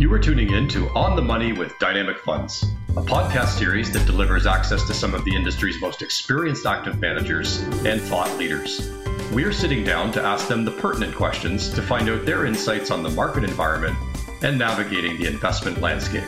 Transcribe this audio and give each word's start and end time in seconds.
You 0.00 0.10
are 0.14 0.18
tuning 0.18 0.54
in 0.54 0.66
to 0.68 0.88
On 0.94 1.14
the 1.14 1.20
Money 1.20 1.52
with 1.52 1.78
Dynamic 1.78 2.20
Funds, 2.20 2.64
a 2.96 3.02
podcast 3.02 3.58
series 3.58 3.92
that 3.92 4.06
delivers 4.06 4.46
access 4.46 4.86
to 4.86 4.94
some 4.94 5.12
of 5.12 5.26
the 5.26 5.36
industry's 5.36 5.78
most 5.78 6.00
experienced 6.00 6.64
active 6.64 6.98
managers 6.98 7.58
and 7.84 8.00
thought 8.00 8.34
leaders. 8.38 8.90
We 9.30 9.44
are 9.44 9.52
sitting 9.52 9.84
down 9.84 10.10
to 10.12 10.22
ask 10.22 10.48
them 10.48 10.64
the 10.64 10.70
pertinent 10.70 11.14
questions 11.14 11.68
to 11.74 11.82
find 11.82 12.08
out 12.08 12.24
their 12.24 12.46
insights 12.46 12.90
on 12.90 13.02
the 13.02 13.10
market 13.10 13.44
environment 13.44 13.94
and 14.40 14.58
navigating 14.58 15.18
the 15.18 15.26
investment 15.26 15.82
landscape. 15.82 16.24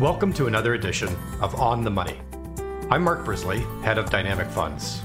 Welcome 0.00 0.32
to 0.32 0.48
another 0.48 0.74
edition 0.74 1.16
of 1.40 1.54
On 1.54 1.84
the 1.84 1.90
Money. 1.90 2.20
I'm 2.90 3.04
Mark 3.04 3.24
Brisley, 3.24 3.60
head 3.84 3.96
of 3.96 4.10
Dynamic 4.10 4.48
Funds. 4.48 5.02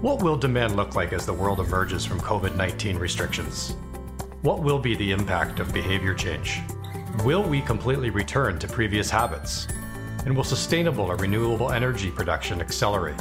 What 0.00 0.22
will 0.22 0.36
demand 0.36 0.76
look 0.76 0.94
like 0.94 1.12
as 1.12 1.26
the 1.26 1.34
world 1.34 1.58
emerges 1.58 2.04
from 2.04 2.20
COVID 2.20 2.54
19 2.54 2.98
restrictions? 2.98 3.74
What 4.42 4.60
will 4.60 4.78
be 4.78 4.96
the 4.96 5.10
impact 5.10 5.60
of 5.60 5.74
behavior 5.74 6.14
change? 6.14 6.62
Will 7.24 7.42
we 7.42 7.60
completely 7.60 8.08
return 8.08 8.58
to 8.60 8.66
previous 8.66 9.10
habits? 9.10 9.68
And 10.24 10.34
will 10.34 10.44
sustainable 10.44 11.04
or 11.04 11.16
renewable 11.16 11.72
energy 11.72 12.10
production 12.10 12.62
accelerate? 12.62 13.20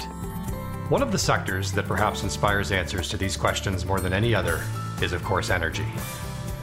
One 0.88 1.02
of 1.02 1.12
the 1.12 1.18
sectors 1.18 1.74
that 1.74 1.90
perhaps 1.90 2.24
inspires 2.24 2.72
answers 2.72 3.10
to 3.10 3.18
these 3.18 3.36
questions 3.36 3.86
more 3.86 4.00
than 4.00 4.14
any 4.14 4.34
other 4.34 4.64
is, 5.02 5.12
of 5.12 5.22
course, 5.26 5.50
energy. 5.50 5.86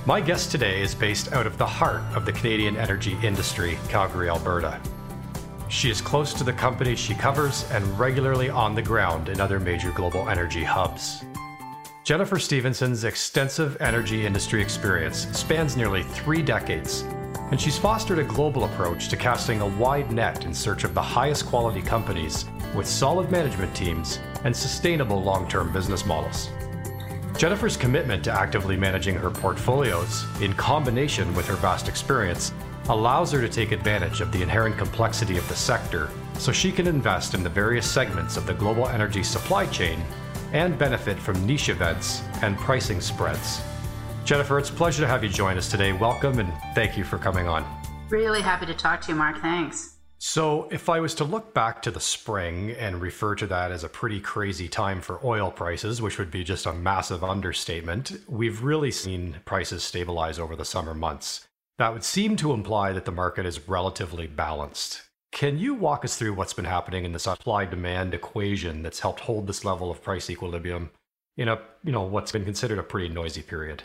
My 0.06 0.22
guest 0.22 0.50
today 0.50 0.80
is 0.80 0.94
based 0.94 1.34
out 1.34 1.46
of 1.46 1.58
the 1.58 1.66
heart 1.66 2.00
of 2.14 2.24
the 2.24 2.32
Canadian 2.32 2.78
energy 2.78 3.14
industry, 3.22 3.78
Calgary, 3.90 4.30
Alberta. 4.30 4.80
She 5.68 5.90
is 5.90 6.00
close 6.00 6.32
to 6.32 6.44
the 6.44 6.52
companies 6.54 6.98
she 6.98 7.12
covers 7.12 7.70
and 7.72 7.98
regularly 7.98 8.48
on 8.48 8.74
the 8.74 8.80
ground 8.80 9.28
in 9.28 9.38
other 9.38 9.60
major 9.60 9.90
global 9.90 10.30
energy 10.30 10.64
hubs. 10.64 11.26
Jennifer 12.06 12.38
Stevenson's 12.38 13.02
extensive 13.02 13.76
energy 13.80 14.26
industry 14.26 14.62
experience 14.62 15.26
spans 15.36 15.76
nearly 15.76 16.04
three 16.04 16.40
decades, 16.40 17.00
and 17.50 17.60
she's 17.60 17.76
fostered 17.76 18.20
a 18.20 18.22
global 18.22 18.62
approach 18.62 19.08
to 19.08 19.16
casting 19.16 19.60
a 19.60 19.66
wide 19.66 20.12
net 20.12 20.44
in 20.44 20.54
search 20.54 20.84
of 20.84 20.94
the 20.94 21.02
highest 21.02 21.46
quality 21.46 21.82
companies 21.82 22.44
with 22.76 22.86
solid 22.86 23.28
management 23.32 23.74
teams 23.74 24.20
and 24.44 24.54
sustainable 24.54 25.20
long 25.20 25.48
term 25.48 25.72
business 25.72 26.06
models. 26.06 26.48
Jennifer's 27.36 27.76
commitment 27.76 28.22
to 28.22 28.30
actively 28.30 28.76
managing 28.76 29.16
her 29.16 29.28
portfolios, 29.28 30.24
in 30.40 30.52
combination 30.52 31.34
with 31.34 31.48
her 31.48 31.56
vast 31.56 31.88
experience, 31.88 32.52
allows 32.88 33.32
her 33.32 33.40
to 33.40 33.48
take 33.48 33.72
advantage 33.72 34.20
of 34.20 34.30
the 34.30 34.42
inherent 34.42 34.78
complexity 34.78 35.38
of 35.38 35.48
the 35.48 35.56
sector 35.56 36.08
so 36.38 36.52
she 36.52 36.70
can 36.70 36.86
invest 36.86 37.34
in 37.34 37.42
the 37.42 37.50
various 37.50 37.90
segments 37.90 38.36
of 38.36 38.46
the 38.46 38.54
global 38.54 38.86
energy 38.86 39.24
supply 39.24 39.66
chain 39.66 40.00
and 40.56 40.78
benefit 40.78 41.18
from 41.18 41.46
niche 41.46 41.68
events 41.68 42.22
and 42.40 42.56
pricing 42.56 42.98
spreads. 42.98 43.60
Jennifer, 44.24 44.58
it's 44.58 44.70
a 44.70 44.72
pleasure 44.72 45.02
to 45.02 45.06
have 45.06 45.22
you 45.22 45.28
join 45.28 45.58
us 45.58 45.70
today. 45.70 45.92
Welcome 45.92 46.38
and 46.38 46.50
thank 46.74 46.96
you 46.96 47.04
for 47.04 47.18
coming 47.18 47.46
on. 47.46 47.62
Really 48.08 48.40
happy 48.40 48.64
to 48.64 48.74
talk 48.74 49.02
to 49.02 49.12
you, 49.12 49.18
Mark. 49.18 49.40
Thanks. 49.42 49.96
So, 50.18 50.66
if 50.70 50.88
I 50.88 50.98
was 50.98 51.14
to 51.16 51.24
look 51.24 51.52
back 51.52 51.82
to 51.82 51.90
the 51.90 52.00
spring 52.00 52.70
and 52.70 53.02
refer 53.02 53.34
to 53.34 53.46
that 53.48 53.70
as 53.70 53.84
a 53.84 53.88
pretty 53.88 54.18
crazy 54.18 54.66
time 54.66 55.02
for 55.02 55.20
oil 55.22 55.50
prices, 55.50 56.00
which 56.00 56.18
would 56.18 56.30
be 56.30 56.42
just 56.42 56.64
a 56.64 56.72
massive 56.72 57.22
understatement, 57.22 58.12
we've 58.26 58.62
really 58.62 58.90
seen 58.90 59.36
prices 59.44 59.82
stabilize 59.84 60.38
over 60.38 60.56
the 60.56 60.64
summer 60.64 60.94
months. 60.94 61.46
That 61.76 61.92
would 61.92 62.02
seem 62.02 62.34
to 62.36 62.54
imply 62.54 62.92
that 62.92 63.04
the 63.04 63.12
market 63.12 63.44
is 63.44 63.68
relatively 63.68 64.26
balanced. 64.26 65.02
Can 65.36 65.58
you 65.58 65.74
walk 65.74 66.02
us 66.02 66.16
through 66.16 66.32
what's 66.32 66.54
been 66.54 66.64
happening 66.64 67.04
in 67.04 67.12
the 67.12 67.18
supply 67.18 67.66
demand 67.66 68.14
equation 68.14 68.82
that's 68.82 69.00
helped 69.00 69.20
hold 69.20 69.46
this 69.46 69.66
level 69.66 69.90
of 69.90 70.02
price 70.02 70.30
equilibrium 70.30 70.88
in 71.36 71.46
a, 71.46 71.60
you 71.84 71.92
know, 71.92 72.04
what's 72.04 72.32
been 72.32 72.46
considered 72.46 72.78
a 72.78 72.82
pretty 72.82 73.10
noisy 73.10 73.42
period? 73.42 73.82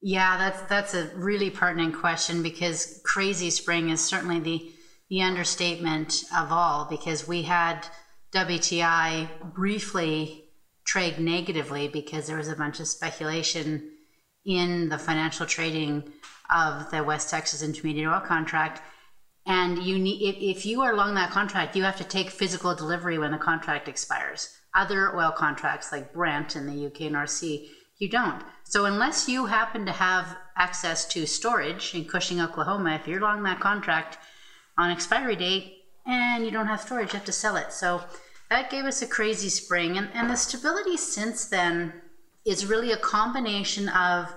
Yeah, 0.00 0.38
that's 0.38 0.62
that's 0.68 0.94
a 0.94 1.10
really 1.16 1.50
pertinent 1.50 1.96
question 1.96 2.40
because 2.40 3.00
crazy 3.04 3.50
spring 3.50 3.90
is 3.90 4.00
certainly 4.00 4.38
the 4.38 4.72
the 5.10 5.22
understatement 5.22 6.22
of 6.38 6.52
all 6.52 6.84
because 6.88 7.26
we 7.26 7.42
had 7.42 7.84
WTI 8.30 9.28
briefly 9.54 10.44
trade 10.84 11.18
negatively 11.18 11.88
because 11.88 12.28
there 12.28 12.36
was 12.36 12.48
a 12.48 12.54
bunch 12.54 12.78
of 12.78 12.86
speculation 12.86 13.90
in 14.44 14.88
the 14.88 14.98
financial 14.98 15.46
trading 15.46 16.12
of 16.48 16.88
the 16.92 17.02
West 17.02 17.28
Texas 17.28 17.60
Intermediate 17.60 18.06
Oil 18.06 18.20
contract 18.20 18.82
and 19.46 19.82
you 19.82 19.98
need 19.98 20.22
if, 20.22 20.58
if 20.58 20.66
you 20.66 20.82
are 20.82 20.92
along 20.92 21.14
that 21.14 21.30
contract 21.30 21.74
you 21.76 21.82
have 21.82 21.96
to 21.96 22.04
take 22.04 22.30
physical 22.30 22.74
delivery 22.74 23.18
when 23.18 23.32
the 23.32 23.38
contract 23.38 23.88
expires. 23.88 24.56
Other 24.74 25.14
oil 25.14 25.32
contracts 25.32 25.92
like 25.92 26.12
brent 26.12 26.56
in 26.56 26.66
the 26.66 26.86
uk 26.86 27.00
north 27.10 27.30
sea 27.30 27.70
you 27.98 28.08
don't. 28.08 28.42
So 28.64 28.84
unless 28.84 29.28
you 29.28 29.46
happen 29.46 29.86
to 29.86 29.92
have 29.92 30.36
access 30.56 31.04
to 31.08 31.26
storage 31.26 31.94
in 31.94 32.04
cushing 32.04 32.40
oklahoma 32.40 32.94
if 33.00 33.06
you're 33.06 33.20
along 33.20 33.42
that 33.44 33.60
contract 33.60 34.18
on 34.78 34.90
expiry 34.90 35.36
date 35.36 35.74
and 36.06 36.44
you 36.44 36.50
don't 36.50 36.66
have 36.66 36.80
storage 36.80 37.12
you 37.12 37.18
have 37.18 37.26
to 37.26 37.32
sell 37.32 37.56
it. 37.56 37.72
So 37.72 38.02
that 38.50 38.70
gave 38.70 38.84
us 38.84 39.02
a 39.02 39.06
crazy 39.06 39.48
spring. 39.48 39.96
And, 39.96 40.08
and 40.14 40.28
the 40.28 40.36
stability 40.36 40.96
since 40.96 41.46
then 41.46 41.92
is 42.44 42.66
really 42.66 42.92
a 42.92 42.96
combination 42.96 43.88
of 43.88 44.32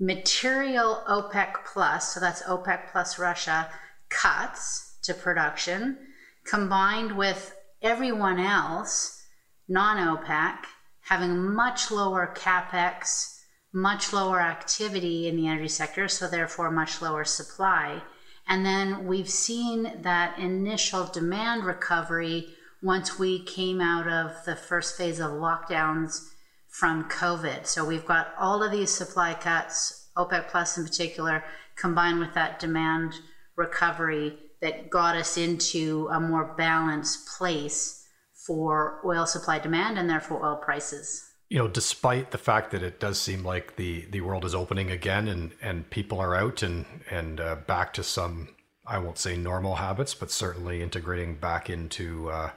material 0.00 1.02
opec 1.08 1.64
plus 1.72 2.12
so 2.12 2.20
that's 2.20 2.42
opec 2.42 2.90
plus 2.90 3.18
russia 3.18 3.68
cuts 4.14 4.98
to 5.02 5.12
production 5.12 5.98
combined 6.46 7.16
with 7.16 7.54
everyone 7.82 8.38
else, 8.38 9.22
non 9.68 9.96
OPEC, 9.96 10.58
having 11.02 11.54
much 11.54 11.90
lower 11.90 12.32
capex, 12.34 13.40
much 13.72 14.12
lower 14.12 14.40
activity 14.40 15.28
in 15.28 15.36
the 15.36 15.48
energy 15.48 15.68
sector, 15.68 16.08
so 16.08 16.28
therefore 16.28 16.70
much 16.70 17.02
lower 17.02 17.24
supply. 17.24 18.02
And 18.46 18.64
then 18.64 19.06
we've 19.06 19.28
seen 19.28 20.02
that 20.02 20.38
initial 20.38 21.04
demand 21.04 21.64
recovery 21.64 22.48
once 22.82 23.18
we 23.18 23.42
came 23.42 23.80
out 23.80 24.06
of 24.06 24.44
the 24.44 24.54
first 24.54 24.96
phase 24.96 25.18
of 25.18 25.32
lockdowns 25.32 26.28
from 26.68 27.08
COVID. 27.08 27.66
So 27.66 27.84
we've 27.84 28.04
got 28.04 28.34
all 28.38 28.62
of 28.62 28.70
these 28.70 28.90
supply 28.90 29.34
cuts, 29.34 30.08
OPEC 30.16 30.48
Plus 30.48 30.76
in 30.76 30.84
particular, 30.84 31.42
combined 31.76 32.20
with 32.20 32.34
that 32.34 32.58
demand 32.60 33.14
recovery 33.56 34.38
that 34.60 34.90
got 34.90 35.16
us 35.16 35.36
into 35.36 36.08
a 36.10 36.20
more 36.20 36.54
balanced 36.56 37.28
place 37.38 38.06
for 38.46 39.00
oil 39.04 39.26
supply 39.26 39.58
demand 39.58 39.98
and 39.98 40.08
therefore 40.08 40.44
oil 40.44 40.56
prices. 40.56 41.30
You 41.48 41.58
know, 41.58 41.68
despite 41.68 42.30
the 42.30 42.38
fact 42.38 42.70
that 42.70 42.82
it 42.82 42.98
does 42.98 43.20
seem 43.20 43.44
like 43.44 43.76
the, 43.76 44.06
the 44.10 44.22
world 44.22 44.44
is 44.44 44.54
opening 44.54 44.90
again 44.90 45.28
and, 45.28 45.52
and 45.62 45.88
people 45.90 46.18
are 46.18 46.34
out 46.34 46.62
and, 46.62 46.86
and 47.10 47.40
uh, 47.40 47.56
back 47.66 47.92
to 47.94 48.02
some, 48.02 48.48
I 48.86 48.98
won't 48.98 49.18
say 49.18 49.36
normal 49.36 49.76
habits, 49.76 50.14
but 50.14 50.30
certainly 50.30 50.82
integrating 50.82 51.36
back 51.36 51.70
into 51.70 52.30
uh, 52.30 52.50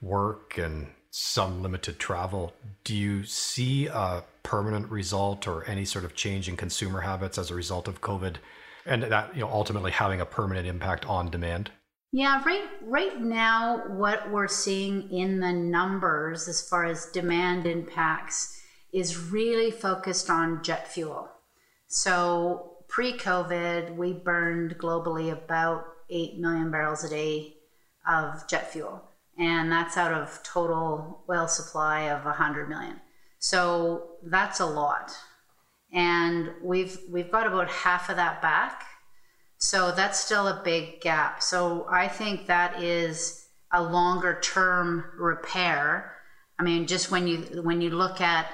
work 0.00 0.58
and 0.58 0.88
some 1.10 1.62
limited 1.62 1.98
travel. 1.98 2.52
Do 2.84 2.96
you 2.96 3.24
see 3.24 3.86
a 3.86 4.24
permanent 4.42 4.90
result 4.90 5.46
or 5.46 5.64
any 5.68 5.84
sort 5.84 6.04
of 6.04 6.14
change 6.14 6.48
in 6.48 6.56
consumer 6.56 7.02
habits 7.02 7.38
as 7.38 7.50
a 7.50 7.54
result 7.54 7.86
of 7.86 8.00
COVID 8.00 8.36
and 8.86 9.02
that 9.02 9.34
you 9.34 9.40
know 9.42 9.48
ultimately 9.48 9.90
having 9.90 10.20
a 10.20 10.26
permanent 10.26 10.66
impact 10.66 11.06
on 11.06 11.30
demand? 11.30 11.70
Yeah 12.12 12.42
right 12.44 12.68
right 12.82 13.20
now 13.20 13.84
what 13.88 14.30
we're 14.30 14.48
seeing 14.48 15.10
in 15.10 15.40
the 15.40 15.52
numbers 15.52 16.48
as 16.48 16.66
far 16.66 16.84
as 16.84 17.06
demand 17.06 17.66
impacts 17.66 18.60
is 18.92 19.16
really 19.16 19.70
focused 19.70 20.28
on 20.28 20.62
jet 20.62 20.88
fuel. 20.88 21.30
So 21.86 22.76
pre-covid 22.88 23.96
we 23.96 24.12
burned 24.12 24.78
globally 24.78 25.32
about 25.32 25.84
8 26.10 26.38
million 26.38 26.70
barrels 26.70 27.04
a 27.04 27.08
day 27.08 27.56
of 28.06 28.46
jet 28.48 28.70
fuel 28.70 29.02
and 29.38 29.72
that's 29.72 29.96
out 29.96 30.12
of 30.12 30.42
total 30.42 31.24
oil 31.30 31.48
supply 31.48 32.10
of 32.10 32.24
100 32.24 32.68
million. 32.68 33.00
So 33.38 34.10
that's 34.22 34.60
a 34.60 34.66
lot 34.66 35.16
and 35.92 36.50
we've 36.62 36.98
we've 37.10 37.30
got 37.30 37.46
about 37.46 37.68
half 37.68 38.08
of 38.08 38.16
that 38.16 38.40
back. 38.40 38.84
So 39.58 39.92
that's 39.92 40.18
still 40.18 40.48
a 40.48 40.60
big 40.64 41.00
gap. 41.00 41.42
So 41.42 41.86
I 41.90 42.08
think 42.08 42.46
that 42.46 42.82
is 42.82 43.46
a 43.72 43.82
longer 43.82 44.40
term 44.40 45.04
repair. 45.16 46.16
I 46.58 46.62
mean, 46.62 46.86
just 46.86 47.10
when 47.10 47.26
you 47.26 47.62
when 47.62 47.80
you 47.80 47.90
look 47.90 48.20
at 48.20 48.46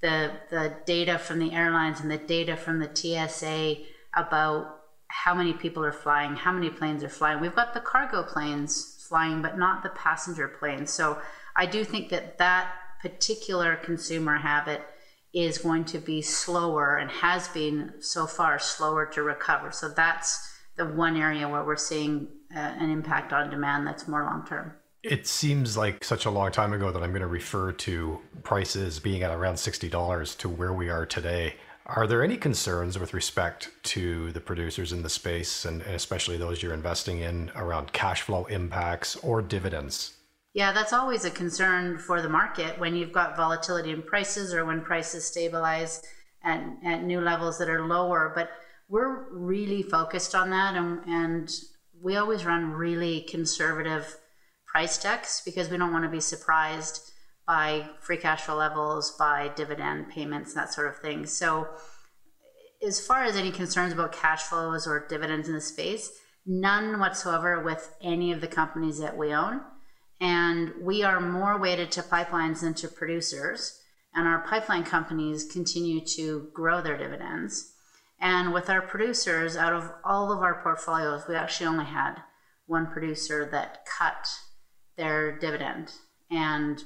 the 0.00 0.32
the 0.50 0.74
data 0.86 1.18
from 1.18 1.38
the 1.38 1.52
airlines 1.52 2.00
and 2.00 2.10
the 2.10 2.18
data 2.18 2.56
from 2.56 2.78
the 2.78 2.90
TSA 2.92 3.76
about 4.14 4.76
how 5.08 5.34
many 5.34 5.52
people 5.52 5.84
are 5.84 5.92
flying, 5.92 6.34
how 6.34 6.52
many 6.52 6.70
planes 6.70 7.02
are 7.02 7.08
flying. 7.08 7.40
We've 7.40 7.54
got 7.54 7.74
the 7.74 7.80
cargo 7.80 8.22
planes 8.22 9.04
flying, 9.08 9.40
but 9.42 9.58
not 9.58 9.82
the 9.82 9.90
passenger 9.90 10.48
planes. 10.48 10.90
So 10.90 11.18
I 11.54 11.66
do 11.66 11.84
think 11.84 12.08
that 12.10 12.38
that 12.38 12.72
particular 13.00 13.76
consumer 13.76 14.38
habit 14.38 14.82
is 15.36 15.58
going 15.58 15.84
to 15.84 15.98
be 15.98 16.22
slower 16.22 16.96
and 16.96 17.10
has 17.10 17.46
been 17.48 17.92
so 18.00 18.26
far 18.26 18.58
slower 18.58 19.04
to 19.04 19.22
recover. 19.22 19.70
So 19.70 19.90
that's 19.90 20.54
the 20.76 20.86
one 20.86 21.14
area 21.14 21.46
where 21.46 21.62
we're 21.62 21.76
seeing 21.76 22.26
uh, 22.54 22.58
an 22.58 22.90
impact 22.90 23.34
on 23.34 23.50
demand 23.50 23.86
that's 23.86 24.08
more 24.08 24.22
long 24.22 24.46
term. 24.48 24.72
It 25.02 25.26
seems 25.26 25.76
like 25.76 26.02
such 26.02 26.24
a 26.24 26.30
long 26.30 26.52
time 26.52 26.72
ago 26.72 26.90
that 26.90 27.02
I'm 27.02 27.10
going 27.10 27.20
to 27.20 27.28
refer 27.28 27.72
to 27.72 28.18
prices 28.44 28.98
being 28.98 29.22
at 29.22 29.30
around 29.30 29.56
$60 29.56 30.38
to 30.38 30.48
where 30.48 30.72
we 30.72 30.88
are 30.88 31.04
today. 31.04 31.56
Are 31.84 32.06
there 32.06 32.24
any 32.24 32.38
concerns 32.38 32.98
with 32.98 33.12
respect 33.12 33.70
to 33.84 34.32
the 34.32 34.40
producers 34.40 34.90
in 34.90 35.02
the 35.02 35.10
space, 35.10 35.66
and 35.66 35.82
especially 35.82 36.38
those 36.38 36.62
you're 36.62 36.74
investing 36.74 37.20
in, 37.20 37.52
around 37.54 37.92
cash 37.92 38.22
flow 38.22 38.46
impacts 38.46 39.16
or 39.16 39.42
dividends? 39.42 40.15
Yeah, 40.56 40.72
that's 40.72 40.94
always 40.94 41.26
a 41.26 41.30
concern 41.30 41.98
for 41.98 42.22
the 42.22 42.30
market 42.30 42.78
when 42.78 42.96
you've 42.96 43.12
got 43.12 43.36
volatility 43.36 43.90
in 43.90 44.00
prices 44.00 44.54
or 44.54 44.64
when 44.64 44.80
prices 44.80 45.26
stabilize 45.26 46.02
at, 46.42 46.64
at 46.82 47.04
new 47.04 47.20
levels 47.20 47.58
that 47.58 47.68
are 47.68 47.86
lower. 47.86 48.32
But 48.34 48.48
we're 48.88 49.30
really 49.34 49.82
focused 49.82 50.34
on 50.34 50.48
that, 50.48 50.74
and, 50.74 51.00
and 51.06 51.50
we 52.00 52.16
always 52.16 52.46
run 52.46 52.72
really 52.72 53.20
conservative 53.28 54.16
price 54.66 54.96
decks 54.96 55.42
because 55.44 55.68
we 55.68 55.76
don't 55.76 55.92
want 55.92 56.04
to 56.04 56.10
be 56.10 56.20
surprised 56.20 57.12
by 57.46 57.90
free 58.00 58.16
cash 58.16 58.40
flow 58.40 58.56
levels, 58.56 59.14
by 59.18 59.50
dividend 59.56 60.08
payments, 60.08 60.54
that 60.54 60.72
sort 60.72 60.88
of 60.88 60.96
thing. 61.00 61.26
So, 61.26 61.68
as 62.82 62.98
far 62.98 63.24
as 63.24 63.36
any 63.36 63.50
concerns 63.50 63.92
about 63.92 64.12
cash 64.12 64.44
flows 64.44 64.86
or 64.86 65.06
dividends 65.06 65.48
in 65.48 65.54
the 65.54 65.60
space, 65.60 66.12
none 66.46 66.98
whatsoever 66.98 67.62
with 67.62 67.94
any 68.00 68.32
of 68.32 68.40
the 68.40 68.48
companies 68.48 68.98
that 69.00 69.18
we 69.18 69.34
own. 69.34 69.60
And 70.20 70.72
we 70.80 71.02
are 71.02 71.20
more 71.20 71.58
weighted 71.58 71.90
to 71.92 72.02
pipelines 72.02 72.60
than 72.60 72.74
to 72.74 72.88
producers. 72.88 73.78
And 74.14 74.26
our 74.26 74.46
pipeline 74.46 74.84
companies 74.84 75.44
continue 75.44 76.00
to 76.16 76.48
grow 76.54 76.80
their 76.80 76.96
dividends. 76.96 77.72
And 78.18 78.52
with 78.52 78.70
our 78.70 78.80
producers, 78.80 79.56
out 79.56 79.74
of 79.74 79.92
all 80.02 80.32
of 80.32 80.40
our 80.40 80.62
portfolios, 80.62 81.24
we 81.28 81.34
actually 81.34 81.66
only 81.66 81.84
had 81.84 82.14
one 82.66 82.86
producer 82.86 83.46
that 83.52 83.84
cut 83.86 84.26
their 84.96 85.38
dividend. 85.38 85.92
And 86.30 86.82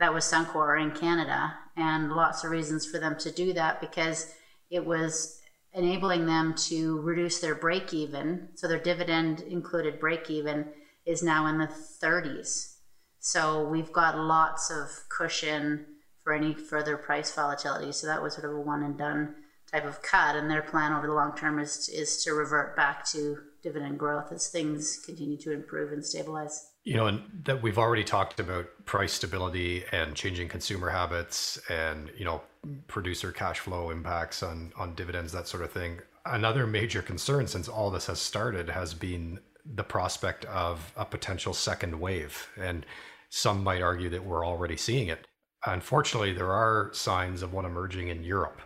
that 0.00 0.14
was 0.14 0.24
Suncor 0.24 0.82
in 0.82 0.90
Canada, 0.92 1.54
and 1.76 2.12
lots 2.12 2.42
of 2.42 2.50
reasons 2.50 2.86
for 2.86 2.98
them 2.98 3.16
to 3.18 3.30
do 3.30 3.52
that 3.52 3.80
because 3.80 4.32
it 4.70 4.84
was 4.84 5.38
enabling 5.74 6.26
them 6.26 6.54
to 6.54 7.00
reduce 7.02 7.40
their 7.40 7.54
break 7.54 7.94
even. 7.94 8.48
So 8.54 8.66
their 8.66 8.80
dividend 8.80 9.42
included 9.42 10.00
break 10.00 10.28
even 10.30 10.66
is 11.06 11.22
now 11.22 11.46
in 11.46 11.58
the 11.58 11.68
30s. 12.02 12.76
So 13.18 13.66
we've 13.68 13.92
got 13.92 14.18
lots 14.18 14.70
of 14.70 14.88
cushion 15.08 15.86
for 16.22 16.32
any 16.32 16.54
further 16.54 16.96
price 16.96 17.32
volatility. 17.34 17.92
So 17.92 18.06
that 18.06 18.22
was 18.22 18.34
sort 18.34 18.46
of 18.46 18.56
a 18.56 18.60
one 18.60 18.82
and 18.82 18.96
done 18.96 19.34
type 19.72 19.84
of 19.86 20.02
cut, 20.02 20.36
and 20.36 20.50
their 20.50 20.62
plan 20.62 20.92
over 20.92 21.06
the 21.06 21.12
long 21.12 21.34
term 21.36 21.58
is 21.58 21.88
is 21.88 22.22
to 22.24 22.34
revert 22.34 22.76
back 22.76 23.06
to 23.06 23.38
dividend 23.62 23.98
growth 23.98 24.32
as 24.32 24.48
things 24.48 25.00
continue 25.06 25.36
to 25.38 25.52
improve 25.52 25.92
and 25.92 26.04
stabilize. 26.04 26.70
You 26.84 26.96
know, 26.96 27.06
and 27.06 27.22
that 27.44 27.62
we've 27.62 27.78
already 27.78 28.04
talked 28.04 28.40
about 28.40 28.66
price 28.84 29.12
stability 29.12 29.84
and 29.92 30.16
changing 30.16 30.48
consumer 30.48 30.90
habits 30.90 31.60
and, 31.70 32.10
you 32.18 32.24
know, 32.24 32.42
producer 32.88 33.30
cash 33.30 33.60
flow 33.60 33.90
impacts 33.90 34.42
on 34.42 34.72
on 34.76 34.94
dividends, 34.94 35.32
that 35.32 35.48
sort 35.48 35.62
of 35.62 35.70
thing. 35.70 36.00
Another 36.26 36.66
major 36.66 37.02
concern 37.02 37.46
since 37.46 37.68
all 37.68 37.90
this 37.90 38.06
has 38.06 38.20
started 38.20 38.68
has 38.68 38.94
been 38.94 39.40
the 39.64 39.84
prospect 39.84 40.44
of 40.46 40.92
a 40.96 41.04
potential 41.04 41.54
second 41.54 42.00
wave. 42.00 42.48
And 42.58 42.84
some 43.30 43.62
might 43.62 43.82
argue 43.82 44.10
that 44.10 44.24
we're 44.24 44.46
already 44.46 44.76
seeing 44.76 45.08
it. 45.08 45.26
Unfortunately, 45.64 46.32
there 46.32 46.52
are 46.52 46.90
signs 46.92 47.42
of 47.42 47.52
one 47.52 47.64
emerging 47.64 48.08
in 48.08 48.24
Europe 48.24 48.60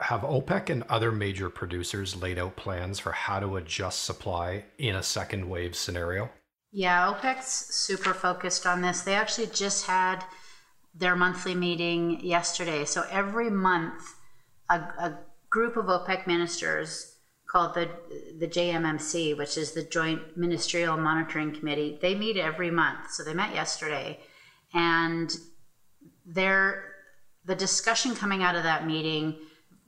have 0.00 0.20
OPEC 0.20 0.70
and 0.70 0.84
other 0.84 1.10
major 1.10 1.50
producers 1.50 2.20
laid 2.20 2.38
out 2.38 2.56
plans 2.56 2.98
for 2.98 3.12
how 3.12 3.40
to 3.40 3.56
adjust 3.56 4.04
supply 4.04 4.64
in 4.78 4.94
a 4.94 5.02
second 5.02 5.48
wave 5.48 5.74
scenario? 5.74 6.30
Yeah, 6.70 7.12
OPEC's 7.12 7.74
super 7.74 8.14
focused 8.14 8.66
on 8.66 8.82
this. 8.82 9.02
They 9.02 9.14
actually 9.14 9.48
just 9.48 9.86
had 9.86 10.24
their 10.94 11.16
monthly 11.16 11.54
meeting 11.54 12.20
yesterday. 12.20 12.84
So 12.84 13.04
every 13.10 13.50
month, 13.50 14.02
a, 14.70 14.76
a 14.76 15.18
group 15.50 15.76
of 15.76 15.86
OPEC 15.86 16.26
ministers 16.26 17.17
called 17.50 17.74
the 17.74 17.88
the 18.38 18.48
JMMC, 18.48 19.36
which 19.36 19.56
is 19.56 19.72
the 19.72 19.82
Joint 19.82 20.36
Ministerial 20.36 20.96
Monitoring 20.96 21.52
Committee, 21.52 21.98
they 22.00 22.14
meet 22.14 22.36
every 22.36 22.70
month. 22.70 23.10
So 23.10 23.24
they 23.24 23.34
met 23.34 23.54
yesterday, 23.54 24.20
and 24.74 25.34
they're 26.26 26.84
the 27.44 27.54
discussion 27.54 28.14
coming 28.14 28.42
out 28.42 28.54
of 28.54 28.62
that 28.62 28.86
meeting 28.86 29.38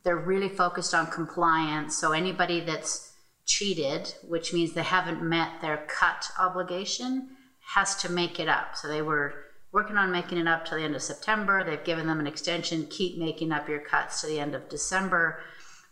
they're 0.03 0.17
really 0.17 0.49
focused 0.49 0.95
on 0.95 1.11
compliance. 1.11 1.97
So 1.97 2.13
anybody 2.13 2.61
that's 2.61 3.13
cheated, 3.47 4.15
which 4.27 4.53
means 4.53 4.73
they 4.73 4.83
haven't 4.83 5.23
met 5.23 5.61
their 5.61 5.87
cut 5.89 6.31
obligation, 6.39 7.29
has 7.75 7.97
to 7.97 8.11
make 8.11 8.41
it 8.41 8.49
up. 8.49 8.77
So 8.77 8.89
they 8.89 9.03
were 9.03 9.35
working 9.73 9.97
on 9.97 10.11
making 10.11 10.39
it 10.39 10.49
up 10.49 10.65
to 10.67 10.75
the 10.75 10.83
end 10.83 10.95
of 10.95 11.03
September. 11.03 11.63
They've 11.63 11.85
given 11.85 12.07
them 12.07 12.21
an 12.21 12.27
extension, 12.27 12.87
keep 12.87 13.19
making 13.19 13.53
up 13.53 13.69
your 13.69 13.81
cuts 13.81 14.21
to 14.21 14.27
the 14.27 14.41
end 14.41 14.55
of 14.55 14.69
December. 14.69 15.41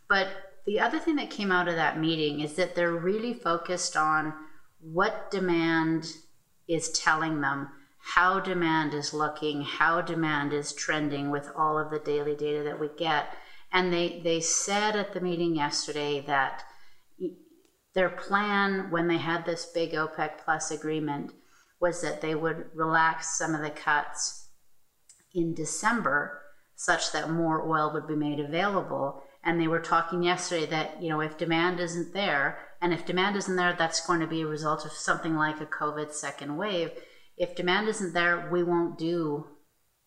But 0.09 0.29
the 0.69 0.81
other 0.81 0.99
thing 0.99 1.17
that 1.17 1.31
came 1.31 1.51
out 1.51 1.69
of 1.69 1.77
that 1.77 1.99
meeting 1.99 2.41
is 2.41 2.55
that 2.55 2.75
they're 2.75 2.93
really 2.93 3.33
focused 3.33 3.97
on 3.97 4.35
what 4.81 5.31
demand 5.31 6.07
is 6.69 6.91
telling 6.91 7.41
them, 7.41 7.69
how 7.99 8.39
demand 8.39 8.95
is 8.95 9.13
looking, 9.13 9.63
how 9.63 10.01
demand 10.01 10.53
is 10.53 10.73
trending 10.73 11.31
with 11.31 11.51
all 11.57 11.79
of 11.79 11.91
the 11.91 11.99
daily 11.99 12.37
data 12.37 12.63
that 12.63 12.79
we 12.79 12.89
get 12.99 13.35
and 13.73 13.93
they, 13.93 14.21
they 14.25 14.41
said 14.41 14.97
at 14.97 15.13
the 15.13 15.21
meeting 15.21 15.55
yesterday 15.55 16.21
that 16.27 16.63
their 17.95 18.09
plan 18.09 18.91
when 18.91 19.09
they 19.09 19.19
had 19.19 19.45
this 19.45 19.67
big 19.67 19.93
OPEC 19.93 20.39
plus 20.45 20.71
agreement 20.71 21.33
was 21.81 22.01
that 22.01 22.21
they 22.21 22.35
would 22.35 22.67
relax 22.75 23.37
some 23.37 23.55
of 23.55 23.61
the 23.61 23.71
cuts 23.71 24.49
in 25.35 25.55
December 25.55 26.41
such 26.77 27.13
that 27.13 27.31
more 27.31 27.69
oil 27.69 27.93
would 27.93 28.07
be 28.07 28.15
made 28.15 28.41
available. 28.41 29.23
And 29.49 29.59
they 29.59 29.67
were 29.67 29.81
talking 29.81 30.23
yesterday 30.23 30.67
that, 30.67 31.03
you 31.03 31.09
know, 31.09 31.21
if 31.21 31.39
demand 31.39 31.81
isn't 31.81 32.13
there, 32.13 32.59
and 32.83 32.93
if 32.93 33.07
demand 33.07 33.35
isn't 33.35 33.57
there, 33.57 33.73
that's 33.73 34.07
going 34.07 34.21
to 34.21 34.27
be 34.27 34.43
a 34.43 34.47
result 34.47 34.85
of 34.85 34.93
something 34.93 35.37
like 35.37 35.59
a 35.63 35.65
COVID 35.65 36.13
second 36.13 36.59
wave. 36.59 36.91
If 37.39 37.57
demand 37.57 37.89
isn't 37.89 38.13
there, 38.13 38.51
we 38.53 38.63
won't 38.63 38.99
do 38.99 39.47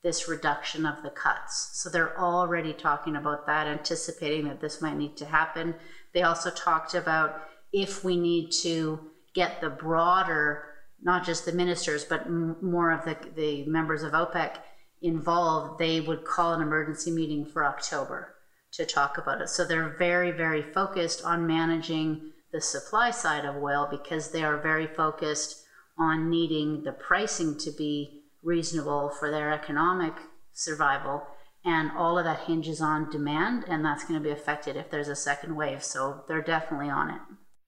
this 0.04 0.28
reduction 0.28 0.86
of 0.86 1.02
the 1.02 1.10
cuts. 1.10 1.72
So 1.74 1.90
they're 1.90 2.20
already 2.20 2.72
talking 2.72 3.16
about 3.16 3.48
that, 3.48 3.66
anticipating 3.66 4.48
that 4.48 4.62
this 4.62 4.80
might 4.80 4.96
need 4.96 5.18
to 5.18 5.26
happen. 5.26 5.74
They 6.14 6.22
also 6.22 6.52
talked 6.52 6.94
about 6.94 7.42
if 7.74 8.04
we 8.04 8.18
need 8.18 8.52
to 8.62 9.00
get 9.34 9.60
the 9.60 9.72
broader, 9.72 10.66
not 11.02 11.26
just 11.26 11.46
the 11.46 11.52
ministers, 11.52 12.04
but 12.04 12.30
more 12.30 12.92
of 12.92 13.06
the, 13.06 13.18
the 13.36 13.66
members 13.66 14.04
of 14.04 14.12
OPEC 14.12 14.58
involved, 15.02 15.80
they 15.80 16.00
would 16.00 16.26
call 16.26 16.54
an 16.54 16.62
emergency 16.62 17.10
meeting 17.10 17.44
for 17.44 17.66
October 17.66 18.36
to 18.74 18.86
talk 18.86 19.18
about 19.18 19.42
it. 19.42 19.50
So 19.50 19.66
they're 19.66 19.96
very, 19.98 20.32
very 20.32 20.62
focused 20.62 21.24
on 21.24 21.48
managing 21.48 22.32
the 22.52 22.62
supply 22.62 23.12
side 23.12 23.46
of 23.46 23.62
oil 23.62 23.88
because 23.90 24.32
they 24.32 24.44
are 24.44 24.58
very 24.58 24.88
focused 24.88 25.64
on 25.98 26.30
needing 26.30 26.84
the 26.84 26.92
pricing 26.92 27.58
to 27.60 27.72
be 27.72 28.24
reasonable 28.44 29.10
for 29.10 29.30
their 29.30 29.52
economic 29.52 30.14
survival. 30.54 31.24
And 31.64 31.92
all 31.96 32.18
of 32.18 32.26
that 32.26 32.40
hinges 32.42 32.82
on 32.82 33.12
demand, 33.12 33.66
and 33.68 33.86
that's 33.86 34.04
going 34.04 34.20
to 34.20 34.24
be 34.24 34.32
affected 34.32 34.76
if 34.76 34.90
there's 34.90 35.10
a 35.10 35.16
second 35.16 35.56
wave. 35.56 35.84
So 35.84 36.24
they're 36.28 36.42
definitely 36.42 36.90
on 36.90 37.12
it. 37.12 37.22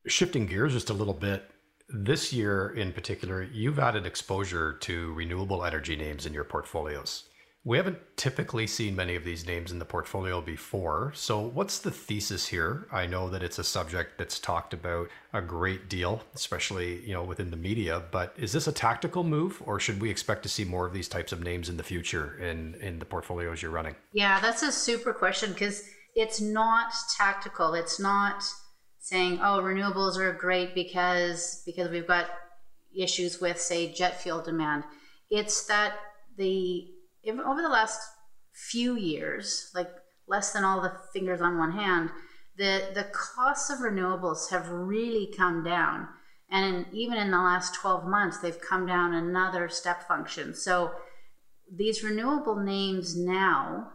Shifting 0.09 0.47
gears 0.47 0.73
just 0.73 0.89
a 0.89 0.93
little 0.93 1.13
bit, 1.13 1.43
this 1.89 2.33
year 2.33 2.69
in 2.69 2.91
particular, 2.91 3.43
you've 3.43 3.77
added 3.77 4.05
exposure 4.05 4.73
to 4.79 5.13
renewable 5.13 5.63
energy 5.63 5.95
names 5.95 6.25
in 6.25 6.33
your 6.33 6.43
portfolios. 6.43 7.25
We 7.65 7.77
haven't 7.77 7.99
typically 8.17 8.67
seen 8.67 8.93
many 8.93 9.15
of 9.15 9.23
these 9.23 9.45
names 9.45 9.71
in 9.71 9.79
the 9.79 9.85
portfolio 9.85 10.41
before. 10.41 11.13
So, 11.15 11.39
what's 11.39 11.79
the 11.79 11.91
thesis 11.91 12.47
here? 12.47 12.87
I 12.91 13.05
know 13.05 13.29
that 13.29 13.41
it's 13.41 13.57
a 13.57 13.63
subject 13.63 14.17
that's 14.17 14.37
talked 14.37 14.73
about 14.73 15.07
a 15.31 15.41
great 15.41 15.87
deal, 15.89 16.23
especially 16.35 16.99
you 17.05 17.13
know 17.13 17.23
within 17.23 17.51
the 17.51 17.57
media. 17.57 18.03
But 18.11 18.33
is 18.37 18.51
this 18.51 18.67
a 18.67 18.73
tactical 18.73 19.23
move, 19.23 19.61
or 19.65 19.79
should 19.79 20.01
we 20.01 20.09
expect 20.09 20.43
to 20.43 20.49
see 20.49 20.65
more 20.65 20.85
of 20.85 20.91
these 20.91 21.07
types 21.07 21.31
of 21.31 21.41
names 21.41 21.69
in 21.69 21.77
the 21.77 21.83
future 21.83 22.37
in 22.37 22.75
in 22.75 22.99
the 22.99 23.05
portfolios 23.05 23.61
you're 23.61 23.71
running? 23.71 23.95
Yeah, 24.11 24.41
that's 24.41 24.61
a 24.61 24.71
super 24.71 25.13
question 25.13 25.53
because 25.53 25.83
it's 26.15 26.41
not 26.41 26.93
tactical. 27.17 27.75
It's 27.75 27.97
not 27.97 28.43
saying, 28.99 29.39
"Oh, 29.41 29.61
renewables 29.61 30.17
are 30.17 30.33
great 30.33 30.75
because 30.75 31.63
because 31.65 31.89
we've 31.89 32.07
got 32.07 32.29
issues 32.93 33.39
with, 33.39 33.59
say, 33.59 33.93
jet 33.93 34.21
fuel 34.21 34.41
demand." 34.41 34.83
It's 35.29 35.65
that 35.67 35.93
the 36.35 36.89
over 37.27 37.61
the 37.61 37.69
last 37.69 37.99
few 38.53 38.95
years, 38.95 39.71
like 39.73 39.89
less 40.27 40.51
than 40.51 40.63
all 40.63 40.81
the 40.81 40.93
fingers 41.11 41.41
on 41.41 41.57
one 41.57 41.71
hand, 41.71 42.09
the 42.57 42.91
the 42.93 43.05
costs 43.05 43.69
of 43.69 43.79
renewables 43.79 44.49
have 44.49 44.69
really 44.69 45.31
come 45.35 45.63
down, 45.63 46.07
and 46.49 46.85
even 46.91 47.17
in 47.17 47.31
the 47.31 47.37
last 47.37 47.73
12 47.75 48.05
months, 48.05 48.37
they've 48.37 48.61
come 48.61 48.85
down 48.85 49.13
another 49.13 49.69
step 49.69 50.07
function. 50.07 50.53
So 50.53 50.91
these 51.71 52.03
renewable 52.03 52.57
names 52.57 53.17
now 53.17 53.91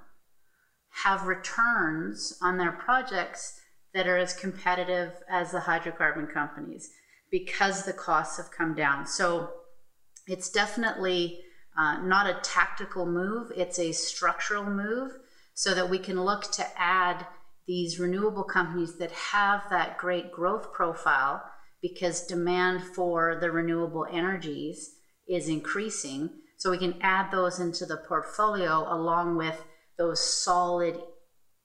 have 1.04 1.26
returns 1.26 2.36
on 2.42 2.56
their 2.56 2.72
projects 2.72 3.60
that 3.94 4.06
are 4.06 4.18
as 4.18 4.34
competitive 4.34 5.12
as 5.28 5.52
the 5.52 5.60
hydrocarbon 5.60 6.32
companies 6.32 6.90
because 7.30 7.84
the 7.84 7.92
costs 7.92 8.36
have 8.36 8.50
come 8.50 8.74
down. 8.74 9.06
So 9.06 9.50
it's 10.26 10.50
definitely 10.50 11.40
uh, 11.78 12.00
not 12.02 12.28
a 12.28 12.40
tactical 12.42 13.06
move, 13.06 13.52
it's 13.54 13.78
a 13.78 13.92
structural 13.92 14.64
move 14.64 15.12
so 15.54 15.74
that 15.74 15.88
we 15.88 15.98
can 15.98 16.20
look 16.20 16.50
to 16.52 16.66
add 16.76 17.26
these 17.68 18.00
renewable 18.00 18.42
companies 18.42 18.96
that 18.96 19.12
have 19.12 19.62
that 19.70 19.98
great 19.98 20.32
growth 20.32 20.72
profile 20.72 21.42
because 21.80 22.26
demand 22.26 22.82
for 22.82 23.38
the 23.40 23.50
renewable 23.50 24.06
energies 24.10 24.96
is 25.28 25.48
increasing. 25.48 26.30
So 26.56 26.70
we 26.70 26.78
can 26.78 26.96
add 27.00 27.30
those 27.30 27.60
into 27.60 27.86
the 27.86 27.98
portfolio 27.98 28.92
along 28.92 29.36
with 29.36 29.62
those 29.98 30.20
solid 30.20 30.98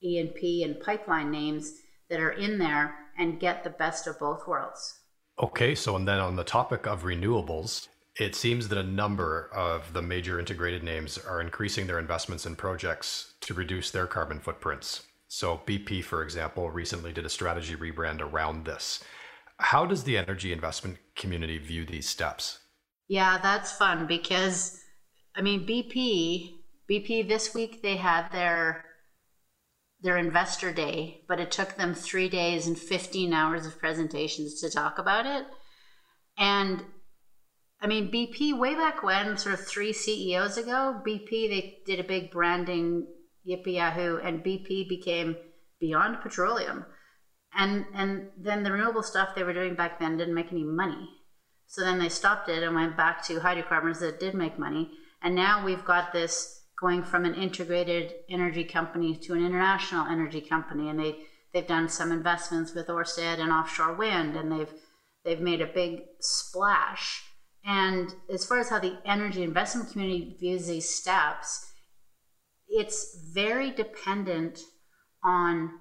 E&P 0.03 0.63
and 0.63 0.79
pipeline 0.79 1.32
names 1.32 1.74
that 2.10 2.20
are 2.20 2.32
in 2.32 2.60
there 2.60 2.93
and 3.17 3.39
get 3.39 3.63
the 3.63 3.70
best 3.70 4.05
of 4.05 4.20
both 4.20 4.48
worlds. 4.48 5.00
Okay, 5.41 5.74
so 5.74 5.96
and 5.96 6.08
then 6.08 6.20
on 6.20 6.36
the 6.36 6.43
topic 6.43 6.86
of 6.86 7.03
renewables, 7.03 7.88
it 8.20 8.36
seems 8.36 8.67
that 8.67 8.77
a 8.77 8.84
number 8.84 9.50
of 9.53 9.91
the 9.93 10.01
major 10.01 10.39
integrated 10.39 10.84
names 10.84 11.17
are 11.17 11.41
increasing 11.41 11.88
their 11.88 12.00
investments 12.00 12.46
in 12.46 12.55
projects 12.55 13.34
to 13.41 13.53
reduce 13.53 13.89
their 13.89 14.05
carbon 14.05 14.39
footprints. 14.39 15.03
So, 15.27 15.62
BP, 15.65 16.03
for 16.03 16.22
example, 16.22 16.70
recently 16.70 17.12
did 17.12 17.25
a 17.25 17.29
strategy 17.29 17.75
rebrand 17.75 18.22
around 18.22 18.65
this. 18.65 19.03
How 19.58 19.86
does 19.86 20.03
the 20.03 20.17
energy 20.17 20.53
investment 20.53 20.98
community 21.15 21.58
view 21.58 21.86
these 21.86 22.08
steps? 22.08 22.60
Yeah, 23.08 23.39
that's 23.41 23.72
fun 23.72 24.05
because, 24.05 24.79
I 25.36 25.41
mean, 25.41 25.65
BP, 25.65 26.53
BP 26.89 27.27
this 27.27 27.53
week 27.55 27.82
they 27.82 27.98
had 27.98 28.32
their 28.32 28.86
their 30.01 30.17
investor 30.17 30.74
day, 30.74 31.22
but 31.29 31.39
it 31.39 31.50
took 31.50 31.75
them 31.75 31.96
three 31.96 32.27
days 32.27 32.67
and 32.67 32.77
15 32.77 33.34
hours 33.34 33.65
of 33.65 33.79
presentations 33.79 34.60
to 34.60 34.70
talk 34.70 35.00
about 35.00 35.25
it. 35.25 35.46
And 36.38 36.84
I 37.84 37.88
mean, 37.88 38.10
BP, 38.10 38.58
way 38.58 38.75
back 38.75 39.04
when, 39.04 39.38
sort 39.38 39.60
of 39.60 39.68
three 39.68 39.92
CEOs 39.92 40.56
ago, 40.56 41.02
BP, 41.06 41.50
they 41.50 41.80
did 41.86 42.00
a 42.00 42.08
big 42.08 42.32
branding 42.32 43.06
yippee 43.46 43.75
yahoo, 43.75 44.20
and 44.20 44.42
BP 44.42 44.88
became 44.88 45.36
Beyond 45.82 46.22
Petroleum. 46.22 46.86
And, 47.54 47.86
and 47.94 48.30
then 48.38 48.63
the 48.63 48.72
renewable 48.72 49.04
stuff 49.04 49.36
they 49.36 49.44
were 49.44 49.52
doing 49.52 49.75
back 49.75 50.00
then 50.00 50.16
didn't 50.16 50.34
make 50.34 50.54
any 50.54 50.63
money. 50.63 51.10
So 51.68 51.82
then 51.82 52.00
they 52.00 52.08
stopped 52.08 52.48
it 52.48 52.63
and 52.63 52.74
went 52.74 52.96
back 52.96 53.22
to 53.25 53.42
hydrocarbons 53.42 54.00
that 54.00 54.18
did 54.18 54.34
make 54.34 54.58
money. 54.58 54.92
And 55.22 55.36
now 55.36 55.66
we've 55.66 55.84
got 55.84 56.13
this 56.13 56.62
going 56.80 57.04
from 57.04 57.25
an 57.25 57.36
integrated 57.36 58.13
energy 58.30 58.63
company 58.63 59.18
to 59.18 59.34
an 59.34 59.46
international 59.46 60.08
energy 60.08 60.40
company, 60.40 60.88
and 60.90 61.00
they 61.00 61.18
they've 61.54 61.68
done 61.68 61.90
some 61.90 62.12
investments 62.12 62.74
with 62.74 62.88
Orsted 62.88 63.40
and 63.40 63.52
offshore 63.52 63.94
wind, 63.94 64.36
and 64.36 64.52
they've 64.52 64.74
they've 65.25 65.40
made 65.40 65.62
a 65.62 65.68
big 65.68 66.02
splash. 66.20 67.24
And 67.65 68.13
as 68.32 68.46
far 68.46 68.60
as 68.60 68.70
how 68.70 68.79
the 68.79 68.98
energy 69.05 69.43
investment 69.43 69.91
community 69.91 70.36
views 70.39 70.67
these 70.67 70.89
steps, 70.89 71.72
it's 72.67 73.17
very 73.34 73.72
dependent 73.72 74.60
on 75.24 75.72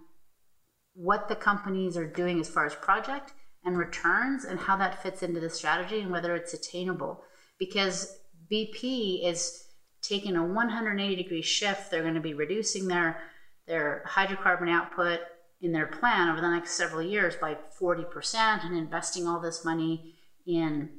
what 0.95 1.29
the 1.29 1.37
companies 1.37 1.97
are 1.97 2.07
doing 2.07 2.39
as 2.39 2.49
far 2.49 2.67
as 2.67 2.75
project 2.75 3.33
and 3.65 3.79
returns 3.79 4.45
and 4.45 4.61
how 4.61 4.77
that 4.77 5.03
fits 5.03 5.23
into 5.23 5.41
the 5.41 5.51
strategy 5.51 6.01
and 6.01 6.11
whether 6.11 6.35
it's 6.37 6.55
attainable. 6.55 7.23
Because 7.59 8.19
BP 8.51 9.25
is 9.27 9.65
taking 10.03 10.37
a 10.37 10.45
180 10.45 11.17
degree 11.17 11.43
shift. 11.43 11.91
They're 11.91 12.03
going 12.03 12.15
to 12.15 12.21
be 12.21 12.35
reducing 12.35 12.89
their 12.89 13.23
their 13.67 14.03
hydrocarbon 14.07 14.69
output 14.69 15.21
in 15.61 15.73
their 15.73 15.87
plan 15.87 16.29
over 16.29 16.41
the 16.41 16.51
next 16.51 16.73
several 16.73 17.01
years 17.01 17.37
by 17.37 17.57
40% 17.81 18.65
and 18.65 18.77
investing 18.77 19.29
all 19.29 19.39
this 19.39 19.65
money 19.65 20.17
in 20.45 20.91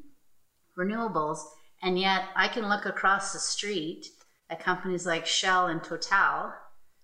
renewables. 0.78 1.40
And 1.82 2.00
yet 2.00 2.26
I 2.36 2.48
can 2.48 2.70
look 2.70 2.86
across 2.86 3.34
the 3.34 3.40
street 3.40 4.08
at 4.50 4.64
companies 4.64 5.06
like 5.06 5.26
Shell 5.26 5.68
and 5.68 5.84
Total. 5.84 6.54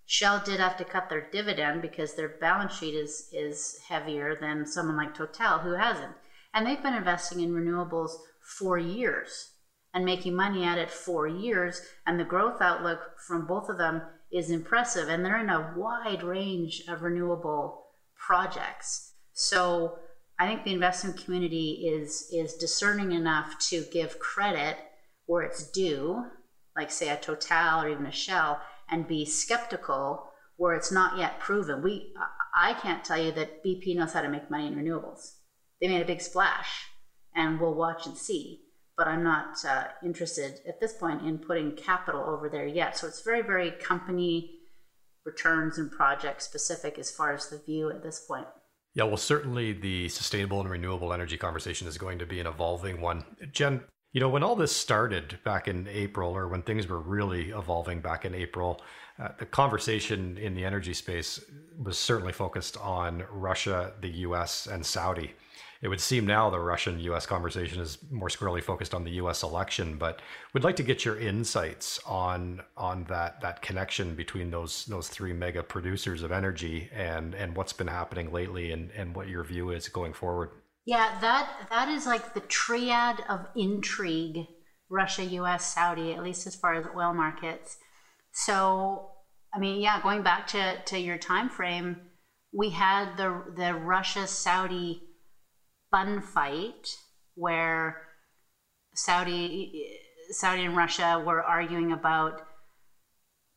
Shell 0.05 0.43
did 0.45 0.59
have 0.59 0.77
to 0.77 0.85
cut 0.85 1.09
their 1.09 1.29
dividend 1.29 1.81
because 1.81 2.15
their 2.15 2.29
balance 2.29 2.75
sheet 2.75 2.95
is 2.95 3.29
is 3.31 3.79
heavier 3.87 4.37
than 4.39 4.65
someone 4.65 4.97
like 4.97 5.13
Total 5.13 5.59
who 5.59 5.73
hasn't. 5.73 6.13
And 6.53 6.65
they've 6.65 6.81
been 6.81 6.93
investing 6.93 7.41
in 7.41 7.51
renewables 7.51 8.11
for 8.41 8.77
years 8.77 9.51
and 9.93 10.05
making 10.05 10.35
money 10.35 10.63
at 10.63 10.77
it 10.77 10.89
for 10.89 11.27
years. 11.27 11.81
And 12.05 12.19
the 12.19 12.23
growth 12.23 12.61
outlook 12.61 12.99
from 13.27 13.45
both 13.45 13.69
of 13.69 13.77
them 13.77 14.01
is 14.31 14.49
impressive. 14.49 15.09
And 15.09 15.23
they're 15.23 15.39
in 15.39 15.49
a 15.49 15.73
wide 15.75 16.23
range 16.23 16.83
of 16.87 17.01
renewable 17.01 17.85
projects. 18.15 19.13
So 19.33 19.99
I 20.39 20.47
think 20.47 20.63
the 20.63 20.73
investment 20.73 21.23
community 21.23 21.89
is 21.93 22.29
is 22.31 22.55
discerning 22.55 23.11
enough 23.11 23.59
to 23.69 23.85
give 23.91 24.19
credit 24.19 24.77
where 25.25 25.43
it's 25.43 25.69
due, 25.71 26.25
like 26.75 26.91
say 26.91 27.09
a 27.09 27.17
Total 27.17 27.81
or 27.81 27.89
even 27.89 28.05
a 28.05 28.11
Shell, 28.11 28.61
and 28.89 29.07
be 29.07 29.25
skeptical 29.25 30.31
where 30.57 30.73
it's 30.73 30.91
not 30.91 31.17
yet 31.17 31.39
proven. 31.39 31.81
We 31.83 32.13
I 32.55 32.73
can't 32.73 33.03
tell 33.03 33.21
you 33.21 33.31
that 33.33 33.63
BP 33.63 33.95
knows 33.95 34.13
how 34.13 34.21
to 34.21 34.29
make 34.29 34.49
money 34.49 34.67
in 34.67 34.75
renewables. 34.75 35.35
They 35.81 35.87
made 35.87 36.01
a 36.01 36.05
big 36.05 36.21
splash, 36.21 36.87
and 37.35 37.59
we'll 37.59 37.75
watch 37.75 38.05
and 38.05 38.17
see 38.17 38.63
but 38.99 39.07
I'm 39.07 39.23
not 39.23 39.63
uh, 39.63 39.85
interested 40.03 40.59
at 40.67 40.81
this 40.81 40.91
point 40.91 41.25
in 41.25 41.37
putting 41.37 41.71
capital 41.71 42.21
over 42.21 42.49
there 42.49 42.67
yet. 42.67 42.97
So 42.97 43.07
it's 43.07 43.21
very, 43.21 43.41
very 43.41 43.71
company 43.71 44.59
returns 45.23 45.77
and 45.77 45.89
project 45.89 46.43
specific 46.43 46.99
as 46.99 47.09
far 47.09 47.33
as 47.33 47.47
the 47.47 47.59
view 47.65 47.89
at 47.89 48.03
this 48.03 48.19
point. 48.19 48.47
Yeah, 48.95 49.03
well, 49.03 49.17
certainly 49.17 49.73
the 49.73 50.09
sustainable 50.09 50.59
and 50.59 50.69
renewable 50.69 51.13
energy 51.13 51.37
conversation 51.37 51.87
is 51.87 51.97
going 51.97 52.19
to 52.19 52.25
be 52.25 52.39
an 52.39 52.47
evolving 52.47 53.01
one. 53.01 53.23
Jen, 53.51 53.81
you 54.13 54.19
know, 54.19 54.29
when 54.29 54.43
all 54.43 54.55
this 54.55 54.75
started 54.75 55.37
back 55.43 55.67
in 55.67 55.87
April, 55.87 56.35
or 56.35 56.47
when 56.47 56.63
things 56.63 56.87
were 56.87 56.99
really 56.99 57.51
evolving 57.51 58.01
back 58.01 58.25
in 58.25 58.33
April, 58.33 58.81
uh, 59.19 59.29
the 59.37 59.45
conversation 59.45 60.37
in 60.37 60.55
the 60.55 60.65
energy 60.65 60.93
space 60.93 61.39
was 61.77 61.99
certainly 61.99 62.33
focused 62.33 62.77
on 62.77 63.23
Russia, 63.31 63.93
the 64.01 64.09
US, 64.09 64.65
and 64.65 64.83
Saudi 64.83 65.33
it 65.81 65.87
would 65.87 66.01
seem 66.01 66.25
now 66.25 66.49
the 66.49 66.59
Russian 66.59 66.99
US 66.99 67.25
conversation 67.25 67.79
is 67.79 67.97
more 68.11 68.29
squarely 68.29 68.59
focused 68.59 68.93
on 68.93 69.05
the 69.05 69.11
US 69.11 69.43
election, 69.43 69.97
but 69.97 70.21
we'd 70.53 70.63
like 70.63 70.75
to 70.75 70.83
get 70.83 71.05
your 71.05 71.17
insights 71.19 71.99
on 72.05 72.61
on 72.75 73.05
that 73.05 73.39
that 73.41 73.61
connection 73.61 74.13
between 74.15 74.51
those 74.51 74.85
those 74.85 75.07
three 75.07 75.31
mega 75.31 75.63
producers 75.63 76.21
of 76.21 76.31
energy 76.31 76.89
and 76.93 77.33
and 77.33 77.55
what's 77.55 77.73
been 77.73 77.87
happening 77.87 78.31
lately 78.31 78.71
and 78.71 78.91
and 78.91 79.15
what 79.15 79.29
your 79.29 79.43
view 79.43 79.69
is 79.69 79.87
going 79.87 80.13
forward. 80.13 80.49
Yeah, 80.85 81.17
that 81.21 81.67
that 81.69 81.87
is 81.87 82.05
like 82.05 82.33
the 82.33 82.41
triad 82.41 83.23
of 83.29 83.47
intrigue, 83.55 84.47
Russia, 84.89 85.23
US, 85.23 85.73
Saudi, 85.73 86.13
at 86.13 86.23
least 86.23 86.45
as 86.45 86.55
far 86.55 86.73
as 86.73 86.85
oil 86.95 87.13
markets. 87.13 87.77
So, 88.33 89.11
I 89.53 89.59
mean, 89.59 89.81
yeah, 89.81 90.01
going 90.01 90.23
back 90.23 90.47
to 90.47 90.81
to 90.83 90.99
your 90.99 91.17
time 91.17 91.49
frame, 91.49 92.01
we 92.51 92.71
had 92.71 93.15
the 93.15 93.43
the 93.55 93.73
Russia 93.75 94.27
Saudi 94.27 95.08
fun 95.91 96.21
fight 96.21 96.97
where 97.35 98.07
Saudi 98.93 99.97
Saudi 100.31 100.63
and 100.63 100.77
Russia 100.77 101.21
were 101.25 101.41
arguing 101.41 101.91
about 101.91 102.41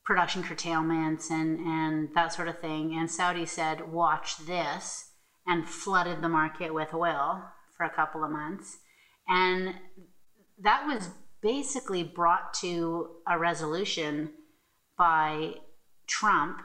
production 0.05 0.43
curtailments 0.43 1.31
and, 1.31 1.59
and 1.61 2.09
that 2.15 2.33
sort 2.33 2.49
of 2.49 2.59
thing. 2.61 2.97
And 2.99 3.11
Saudi 3.11 3.47
said, 3.47 3.93
watch 3.93 4.39
this, 4.39 5.11
and 5.47 5.69
flooded 5.69 6.23
the 6.23 6.29
market 6.29 6.73
with 6.73 6.95
oil 6.95 7.43
for 7.77 7.85
a 7.85 7.91
couple 7.91 8.25
of 8.25 8.31
months. 8.31 8.79
And 9.29 9.75
that 10.61 10.87
was 10.87 11.11
basically 11.41 12.05
brought 12.05 12.55
to 12.55 13.09
a 13.29 13.39
resolution 13.39 14.31
by 14.97 15.55
Trump 16.07 16.59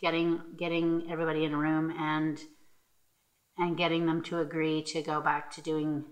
getting 0.00 0.40
getting 0.58 1.08
everybody 1.10 1.44
in 1.44 1.54
a 1.54 1.56
room 1.56 1.90
and 1.98 2.38
and 3.56 3.76
getting 3.76 4.06
them 4.06 4.22
to 4.22 4.40
agree 4.40 4.82
to 4.82 5.02
go 5.02 5.20
back 5.20 5.50
to 5.52 5.62
doing 5.62 6.04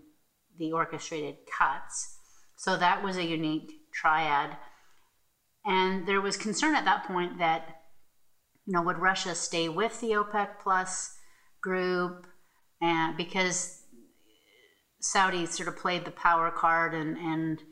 the 0.58 0.72
orchestrated 0.72 1.36
cuts. 1.58 2.18
So 2.56 2.76
that 2.76 3.02
was 3.02 3.16
a 3.16 3.24
unique 3.24 3.72
triad. 3.92 4.56
And 5.64 6.06
there 6.06 6.20
was 6.20 6.36
concern 6.36 6.74
at 6.74 6.84
that 6.84 7.06
point 7.06 7.38
that, 7.38 7.82
you 8.66 8.72
know, 8.72 8.82
would 8.82 8.98
Russia 8.98 9.34
stay 9.34 9.68
with 9.68 10.00
the 10.00 10.12
OPEC 10.12 10.60
plus 10.62 11.14
group? 11.60 12.26
And 12.80 13.16
because 13.16 13.82
Saudi 15.00 15.46
sort 15.46 15.68
of 15.68 15.76
played 15.76 16.04
the 16.04 16.10
power 16.12 16.50
card 16.50 16.94
and 16.94 17.16
and 17.16 17.62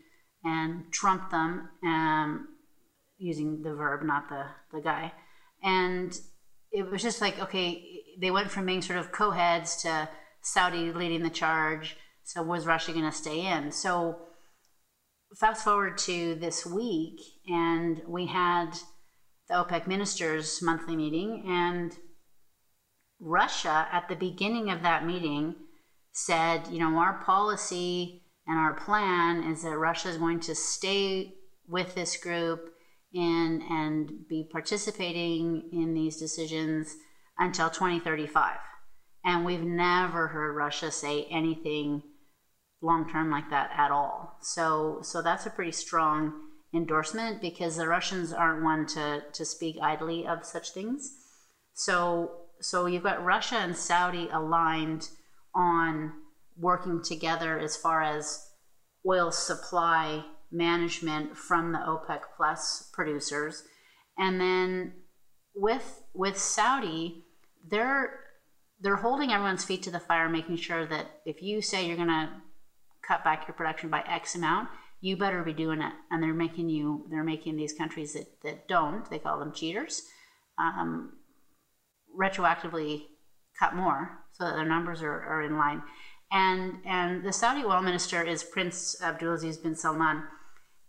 and 0.42 0.92
trumped 0.92 1.30
them, 1.30 1.68
um, 1.84 2.48
using 3.18 3.62
the 3.62 3.74
verb, 3.74 4.02
not 4.02 4.28
the 4.28 4.46
the 4.72 4.80
guy. 4.82 5.12
And 5.62 6.18
it 6.72 6.90
was 6.90 7.02
just 7.02 7.20
like, 7.20 7.38
okay, 7.40 7.89
they 8.18 8.30
went 8.30 8.50
from 8.50 8.66
being 8.66 8.82
sort 8.82 8.98
of 8.98 9.12
co-heads 9.12 9.76
to 9.82 10.08
Saudi 10.42 10.92
leading 10.92 11.22
the 11.22 11.30
charge. 11.30 11.96
So 12.24 12.42
was 12.42 12.66
Russia 12.66 12.92
going 12.92 13.04
to 13.04 13.12
stay 13.12 13.46
in? 13.46 13.72
So 13.72 14.18
fast 15.38 15.64
forward 15.64 15.98
to 15.98 16.34
this 16.36 16.64
week, 16.64 17.20
and 17.46 18.02
we 18.08 18.26
had 18.26 18.72
the 19.48 19.54
OPEC 19.54 19.86
ministers' 19.86 20.62
monthly 20.62 20.96
meeting, 20.96 21.44
and 21.46 21.96
Russia 23.20 23.88
at 23.92 24.08
the 24.08 24.16
beginning 24.16 24.70
of 24.70 24.82
that 24.82 25.04
meeting 25.04 25.54
said, 26.12 26.68
you 26.68 26.78
know, 26.78 26.98
our 26.98 27.22
policy 27.24 28.22
and 28.46 28.58
our 28.58 28.74
plan 28.74 29.44
is 29.44 29.62
that 29.62 29.76
Russia 29.76 30.08
is 30.08 30.16
going 30.16 30.40
to 30.40 30.54
stay 30.54 31.34
with 31.68 31.94
this 31.94 32.16
group 32.16 32.70
in 33.12 33.62
and 33.68 34.26
be 34.28 34.48
participating 34.50 35.68
in 35.72 35.94
these 35.94 36.16
decisions 36.16 36.96
until 37.40 37.70
2035. 37.70 38.59
And 39.25 39.44
we've 39.44 39.64
never 39.64 40.28
heard 40.28 40.54
Russia 40.54 40.90
say 40.90 41.25
anything 41.25 42.02
long 42.82 43.11
term 43.11 43.30
like 43.30 43.50
that 43.50 43.70
at 43.76 43.90
all. 43.90 44.37
So, 44.40 45.00
so 45.02 45.20
that's 45.20 45.47
a 45.47 45.50
pretty 45.50 45.73
strong 45.73 46.32
endorsement 46.73 47.40
because 47.42 47.76
the 47.76 47.88
Russians 47.88 48.32
aren't 48.32 48.62
one 48.62 48.87
to, 48.87 49.25
to 49.32 49.44
speak 49.44 49.76
idly 49.82 50.26
of 50.26 50.44
such 50.47 50.70
things. 50.70 51.11
So, 51.75 52.30
so 52.61 52.87
you've 52.87 53.02
got 53.02 53.25
Russia 53.25 53.56
and 53.56 53.76
Saudi 53.76 54.28
aligned 54.32 55.09
on 55.54 56.12
working 56.56 57.02
together 57.02 57.59
as 57.59 57.76
far 57.76 58.02
as 58.02 58.47
oil 59.06 59.30
supply 59.30 60.25
management 60.52 61.37
from 61.37 61.73
the 61.73 61.78
OPEC 61.78 62.20
plus 62.37 62.90
producers. 62.92 63.62
And 64.18 64.40
then 64.40 64.92
with 65.54 66.02
with 66.14 66.38
Saudi, 66.38 67.25
they're 67.68 68.20
they're 68.80 68.96
holding 68.96 69.30
everyone's 69.30 69.64
feet 69.64 69.82
to 69.82 69.90
the 69.90 70.00
fire, 70.00 70.28
making 70.28 70.56
sure 70.56 70.86
that 70.86 71.06
if 71.26 71.42
you 71.42 71.60
say 71.60 71.86
you're 71.86 71.96
going 71.96 72.08
to 72.08 72.30
cut 73.06 73.22
back 73.22 73.46
your 73.46 73.54
production 73.54 73.90
by 73.90 74.00
X 74.00 74.34
amount, 74.34 74.70
you 75.02 75.18
better 75.18 75.42
be 75.42 75.52
doing 75.52 75.82
it. 75.82 75.92
And 76.10 76.22
they're 76.22 76.32
making 76.32 76.70
you 76.70 77.06
they're 77.10 77.24
making 77.24 77.56
these 77.56 77.72
countries 77.72 78.14
that, 78.14 78.26
that 78.42 78.68
don't, 78.68 79.08
they 79.10 79.18
call 79.18 79.38
them 79.38 79.52
cheaters, 79.52 80.02
um, 80.58 81.12
retroactively 82.18 83.02
cut 83.58 83.74
more 83.74 84.20
so 84.32 84.44
that 84.44 84.54
their 84.54 84.64
numbers 84.64 85.02
are, 85.02 85.20
are 85.22 85.42
in 85.42 85.58
line. 85.58 85.82
And 86.32 86.76
and 86.86 87.24
the 87.24 87.32
Saudi 87.32 87.64
oil 87.64 87.82
minister 87.82 88.22
is 88.22 88.42
Prince 88.42 88.96
Abdulaziz 89.02 89.62
bin 89.62 89.74
Salman 89.74 90.22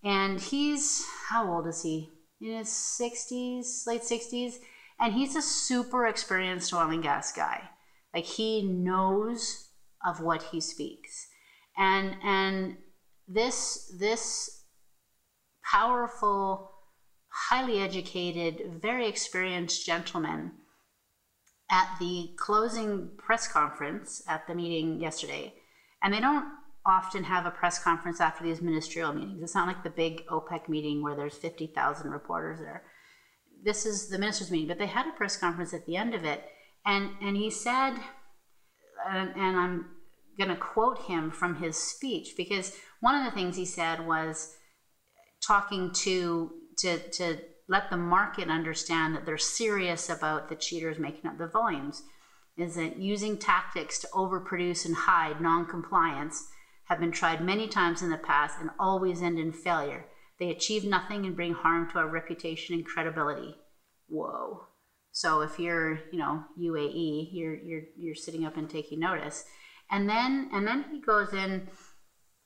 and 0.03 0.39
he's 0.39 1.05
how 1.29 1.51
old 1.51 1.67
is 1.67 1.83
he? 1.83 2.09
In 2.41 2.57
his 2.57 2.69
60s, 2.69 3.85
late 3.85 4.01
60s, 4.01 4.55
and 5.01 5.13
he's 5.13 5.36
a 5.36 5.41
super 5.41 6.05
experienced 6.05 6.72
oil 6.74 6.89
and 6.91 7.01
gas 7.01 7.34
guy. 7.34 7.70
Like 8.13 8.25
he 8.25 8.62
knows 8.62 9.70
of 10.05 10.22
what 10.22 10.43
he 10.43 10.62
speaks. 10.62 11.27
And 11.77 12.15
and 12.24 12.77
this 13.27 13.91
this 13.98 14.63
powerful, 15.63 16.72
highly 17.29 17.79
educated, 17.79 18.79
very 18.81 19.08
experienced 19.08 19.86
gentleman 19.86 20.51
at 21.72 21.96
the 22.00 22.31
closing 22.38 23.10
press 23.17 23.48
conference 23.48 24.22
at 24.27 24.46
the 24.46 24.53
meeting 24.53 25.00
yesterday, 25.00 25.53
and 26.03 26.13
they 26.13 26.20
don't 26.20 26.46
often 26.86 27.24
have 27.24 27.46
a 27.46 27.51
press 27.51 27.81
conference 27.81 28.20
after 28.20 28.43
these 28.43 28.62
ministerial 28.62 29.13
meetings. 29.13 29.41
It's 29.41 29.55
not 29.55 29.67
like 29.67 29.84
the 29.84 29.89
big 29.89 30.25
OPEC 30.27 30.67
meeting 30.67 31.01
where 31.01 31.15
there's 31.15 31.36
50,000 31.36 32.10
reporters 32.10 32.60
there. 32.60 32.84
This 33.63 33.86
is 33.86 34.10
the 34.10 34.18
ministers' 34.18 34.51
meeting, 34.51 34.68
but 34.68 34.80
they 34.80 34.88
had 34.88 35.08
a 35.08 35.12
press 35.12 35.38
conference 35.38 35.74
at 35.74 35.86
the 35.86 35.96
end 35.96 36.13
of 36.13 36.24
it, 36.24 36.44
and 36.86 37.12
and 37.22 37.38
he 37.38 37.50
said, 37.50 37.96
and, 39.08 39.30
and 39.36 39.58
I'm 39.58 39.86
going 40.38 40.50
to 40.50 40.56
quote 40.56 41.00
him 41.03 41.32
from 41.32 41.56
his 41.56 41.75
speech 41.77 42.34
because 42.38 42.75
one 43.01 43.15
of 43.15 43.25
the 43.25 43.32
things 43.32 43.56
he 43.56 43.65
said 43.65 44.06
was 44.06 44.53
talking 45.46 45.91
to 45.91 46.51
to 46.77 46.98
to 47.12 47.38
let 47.68 47.89
the 47.89 47.98
market 47.98 48.50
understand 48.50 49.15
that 49.15 49.25
they're 49.25 49.38
serious 49.38 50.10
about 50.10 50.50
the 50.50 50.56
cheaters 50.56 51.00
making 51.00 51.30
up 51.30 51.38
the 51.38 51.48
volumes 51.48 52.03
is 52.58 52.75
that 52.75 52.98
using 52.98 53.38
tactics 53.38 54.00
to 54.00 54.08
overproduce 54.08 54.86
and 54.86 54.96
hide 54.96 55.39
non-compliance 55.39 56.48
have 56.86 57.00
been 57.00 57.12
tried 57.12 57.41
many 57.41 57.68
times 57.68 58.01
in 58.01 58.10
the 58.10 58.18
past 58.18 58.58
and 58.60 58.70
always 58.77 59.22
end 59.22 59.39
in 59.39 59.53
failure. 59.53 60.06
They 60.41 60.50
achieve 60.50 60.83
nothing 60.83 61.27
and 61.27 61.36
bring 61.36 61.53
harm 61.53 61.88
to 61.91 62.00
our 62.00 62.07
reputation 62.07 62.74
and 62.74 62.83
credibility. 62.83 63.53
Whoa. 64.07 64.63
So 65.12 65.41
if 65.41 65.60
you're, 65.60 66.00
you 66.12 66.17
know, 66.17 66.43
UAE, 66.60 67.29
you're 67.31 67.62
you're 67.62 67.83
you're 67.95 68.15
sitting 68.15 68.43
up 68.43 68.57
and 68.57 68.67
taking 68.67 69.00
notice. 69.00 69.45
And 69.91 70.10
then 70.10 70.50
and 70.51 70.65
then 70.65 70.86
he 70.89 71.00
goes 71.00 71.31
in 71.31 71.67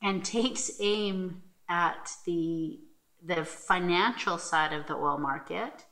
and 0.03 0.25
takes 0.35 0.71
aim 0.81 1.43
at 1.69 2.11
the 2.25 2.81
the 3.25 3.45
financial 3.45 4.37
side 4.39 4.73
of 4.73 4.87
the 4.87 4.95
oil 4.95 5.17
market. 5.17 5.85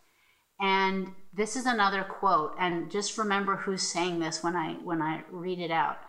And 0.60 1.14
this 1.34 1.56
is 1.56 1.66
another 1.66 2.04
quote 2.04 2.54
and 2.60 2.92
just 2.92 3.18
remember 3.18 3.56
who's 3.56 3.82
saying 3.82 4.20
this 4.20 4.44
when 4.44 4.58
I 4.58 4.74
when 4.84 5.02
I 5.02 5.24
read 5.32 5.60
it 5.60 5.72
out. 5.72 6.00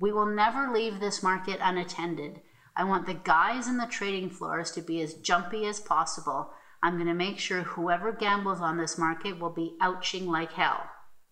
We 0.00 0.10
will 0.10 0.26
never 0.26 0.72
leave 0.72 0.98
this 0.98 1.22
market 1.22 1.60
unattended. 1.62 2.40
I 2.76 2.84
want 2.84 3.06
the 3.06 3.14
guys 3.14 3.68
in 3.68 3.78
the 3.78 3.86
trading 3.86 4.28
floors 4.28 4.70
to 4.72 4.82
be 4.82 5.00
as 5.00 5.14
jumpy 5.14 5.66
as 5.66 5.80
possible. 5.80 6.50
I'm 6.82 6.94
going 6.94 7.06
to 7.06 7.14
make 7.14 7.38
sure 7.38 7.62
whoever 7.62 8.12
gambles 8.12 8.60
on 8.60 8.76
this 8.76 8.98
market 8.98 9.38
will 9.38 9.50
be 9.50 9.76
ouching 9.80 10.26
like 10.26 10.52
hell. 10.52 10.84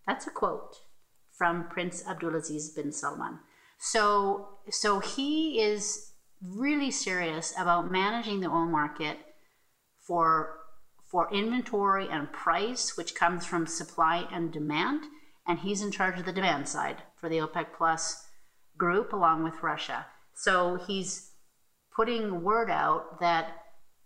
That's 0.06 0.26
a 0.26 0.30
quote 0.30 0.76
from 1.36 1.68
Prince 1.68 2.02
Abdulaziz 2.02 2.74
bin 2.74 2.92
Salman. 2.92 3.40
So, 3.78 4.48
so 4.70 5.00
he 5.00 5.60
is 5.60 6.12
really 6.40 6.90
serious 6.90 7.52
about 7.58 7.92
managing 7.92 8.40
the 8.40 8.48
oil 8.48 8.66
market 8.66 9.18
for 10.00 10.60
for 11.10 11.32
inventory 11.32 12.08
and 12.10 12.32
price, 12.32 12.96
which 12.96 13.14
comes 13.14 13.46
from 13.46 13.68
supply 13.68 14.26
and 14.32 14.52
demand, 14.52 15.04
and 15.46 15.60
he's 15.60 15.80
in 15.80 15.92
charge 15.92 16.18
of 16.18 16.24
the 16.24 16.32
demand 16.32 16.68
side 16.68 17.02
for 17.20 17.28
the 17.28 17.38
OPEC 17.38 17.66
Plus 17.76 18.26
group 18.76 19.12
along 19.12 19.44
with 19.44 19.62
Russia. 19.62 20.06
So 20.34 20.74
he's 20.74 21.30
putting 21.94 22.42
word 22.42 22.70
out 22.70 23.20
that 23.20 23.64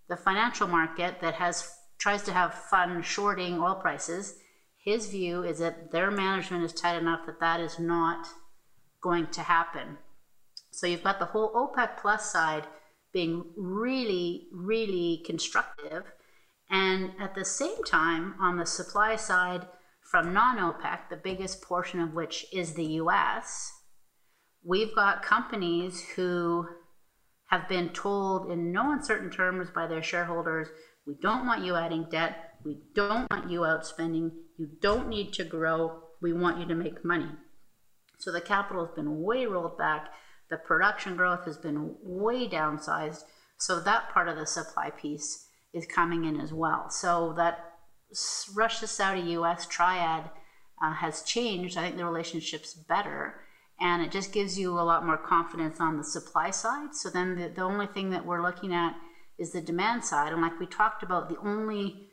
the 0.08 0.16
financial 0.16 0.66
market 0.66 1.20
that 1.20 1.34
has 1.34 1.70
tries 1.98 2.22
to 2.22 2.32
have 2.32 2.54
fun 2.54 3.02
shorting 3.02 3.60
oil 3.60 3.74
prices, 3.74 4.36
his 4.82 5.08
view 5.08 5.42
is 5.42 5.58
that 5.58 5.90
their 5.90 6.10
management 6.10 6.64
is 6.64 6.72
tight 6.72 6.96
enough 6.96 7.26
that 7.26 7.40
that 7.40 7.60
is 7.60 7.78
not 7.78 8.28
going 9.02 9.26
to 9.26 9.42
happen. 9.42 9.98
So 10.70 10.86
you've 10.86 11.02
got 11.02 11.18
the 11.18 11.26
whole 11.26 11.52
OPEC 11.52 11.96
plus 11.98 12.30
side 12.32 12.64
being 13.12 13.44
really, 13.56 14.48
really 14.52 15.22
constructive. 15.26 16.04
And 16.70 17.12
at 17.18 17.34
the 17.34 17.44
same 17.44 17.82
time, 17.84 18.34
on 18.40 18.56
the 18.56 18.66
supply 18.66 19.16
side, 19.16 19.66
from 20.02 20.32
non 20.32 20.58
OPEC, 20.58 21.10
the 21.10 21.16
biggest 21.16 21.62
portion 21.62 22.00
of 22.00 22.14
which 22.14 22.46
is 22.52 22.74
the 22.74 22.84
US, 23.02 23.72
we've 24.64 24.94
got 24.94 25.22
companies 25.22 26.02
who 26.16 26.66
have 27.48 27.68
been 27.68 27.90
told 27.90 28.50
in 28.50 28.72
no 28.72 28.92
uncertain 28.92 29.30
terms 29.30 29.68
by 29.74 29.86
their 29.86 30.02
shareholders 30.02 30.68
we 31.08 31.14
don't 31.22 31.46
want 31.46 31.64
you 31.64 31.74
adding 31.74 32.06
debt, 32.10 32.58
we 32.64 32.82
don't 32.94 33.30
want 33.30 33.50
you 33.50 33.60
outspending, 33.60 34.30
you 34.58 34.68
don't 34.82 35.08
need 35.08 35.32
to 35.32 35.44
grow, 35.44 36.02
we 36.20 36.34
want 36.34 36.58
you 36.58 36.66
to 36.66 36.74
make 36.74 37.02
money. 37.02 37.30
So 38.18 38.30
the 38.30 38.42
capital 38.42 38.84
has 38.84 38.94
been 38.94 39.22
way 39.22 39.46
rolled 39.46 39.78
back, 39.78 40.08
the 40.50 40.58
production 40.58 41.16
growth 41.16 41.46
has 41.46 41.56
been 41.56 41.94
way 42.02 42.46
downsized. 42.46 43.22
So 43.56 43.80
that 43.80 44.10
part 44.10 44.28
of 44.28 44.36
the 44.36 44.46
supply 44.46 44.90
piece 44.90 45.48
is 45.72 45.86
coming 45.86 46.26
in 46.26 46.38
as 46.38 46.52
well. 46.52 46.90
So 46.90 47.32
that 47.38 47.72
Russia, 48.54 48.86
Saudi, 48.86 49.30
US 49.30 49.66
triad 49.66 50.30
uh, 50.82 50.92
has 50.92 51.22
changed. 51.22 51.78
I 51.78 51.84
think 51.84 51.96
the 51.96 52.04
relationship's 52.04 52.74
better 52.74 53.40
and 53.80 54.02
it 54.02 54.10
just 54.10 54.32
gives 54.32 54.58
you 54.58 54.72
a 54.72 54.82
lot 54.82 55.06
more 55.06 55.16
confidence 55.16 55.80
on 55.80 55.96
the 55.96 56.04
supply 56.04 56.50
side. 56.50 56.94
So 56.94 57.10
then 57.10 57.36
the, 57.36 57.48
the 57.48 57.62
only 57.62 57.86
thing 57.86 58.10
that 58.10 58.26
we're 58.26 58.42
looking 58.42 58.72
at 58.72 58.96
is 59.38 59.52
the 59.52 59.60
demand 59.60 60.04
side. 60.04 60.32
And 60.32 60.42
like 60.42 60.58
we 60.58 60.66
talked 60.66 61.02
about, 61.02 61.28
the 61.28 61.38
only 61.38 62.08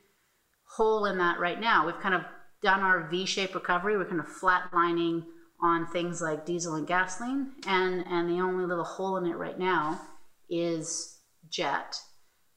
hole 0.76 1.06
in 1.06 1.18
that 1.18 1.40
right 1.40 1.60
now, 1.60 1.86
we've 1.86 2.00
kind 2.00 2.16
of 2.16 2.22
done 2.62 2.82
our 2.82 3.08
V-shaped 3.10 3.56
recovery. 3.56 3.98
We're 3.98 4.06
kind 4.06 4.20
of 4.20 4.28
flatlining 4.28 5.26
on 5.62 5.88
things 5.88 6.22
like 6.22 6.46
diesel 6.46 6.76
and 6.76 6.86
gasoline, 6.86 7.54
and 7.66 8.06
and 8.08 8.30
the 8.30 8.42
only 8.42 8.66
little 8.66 8.84
hole 8.84 9.18
in 9.18 9.26
it 9.26 9.38
right 9.38 9.58
now 9.58 10.02
is 10.50 11.20
jet, 11.50 11.98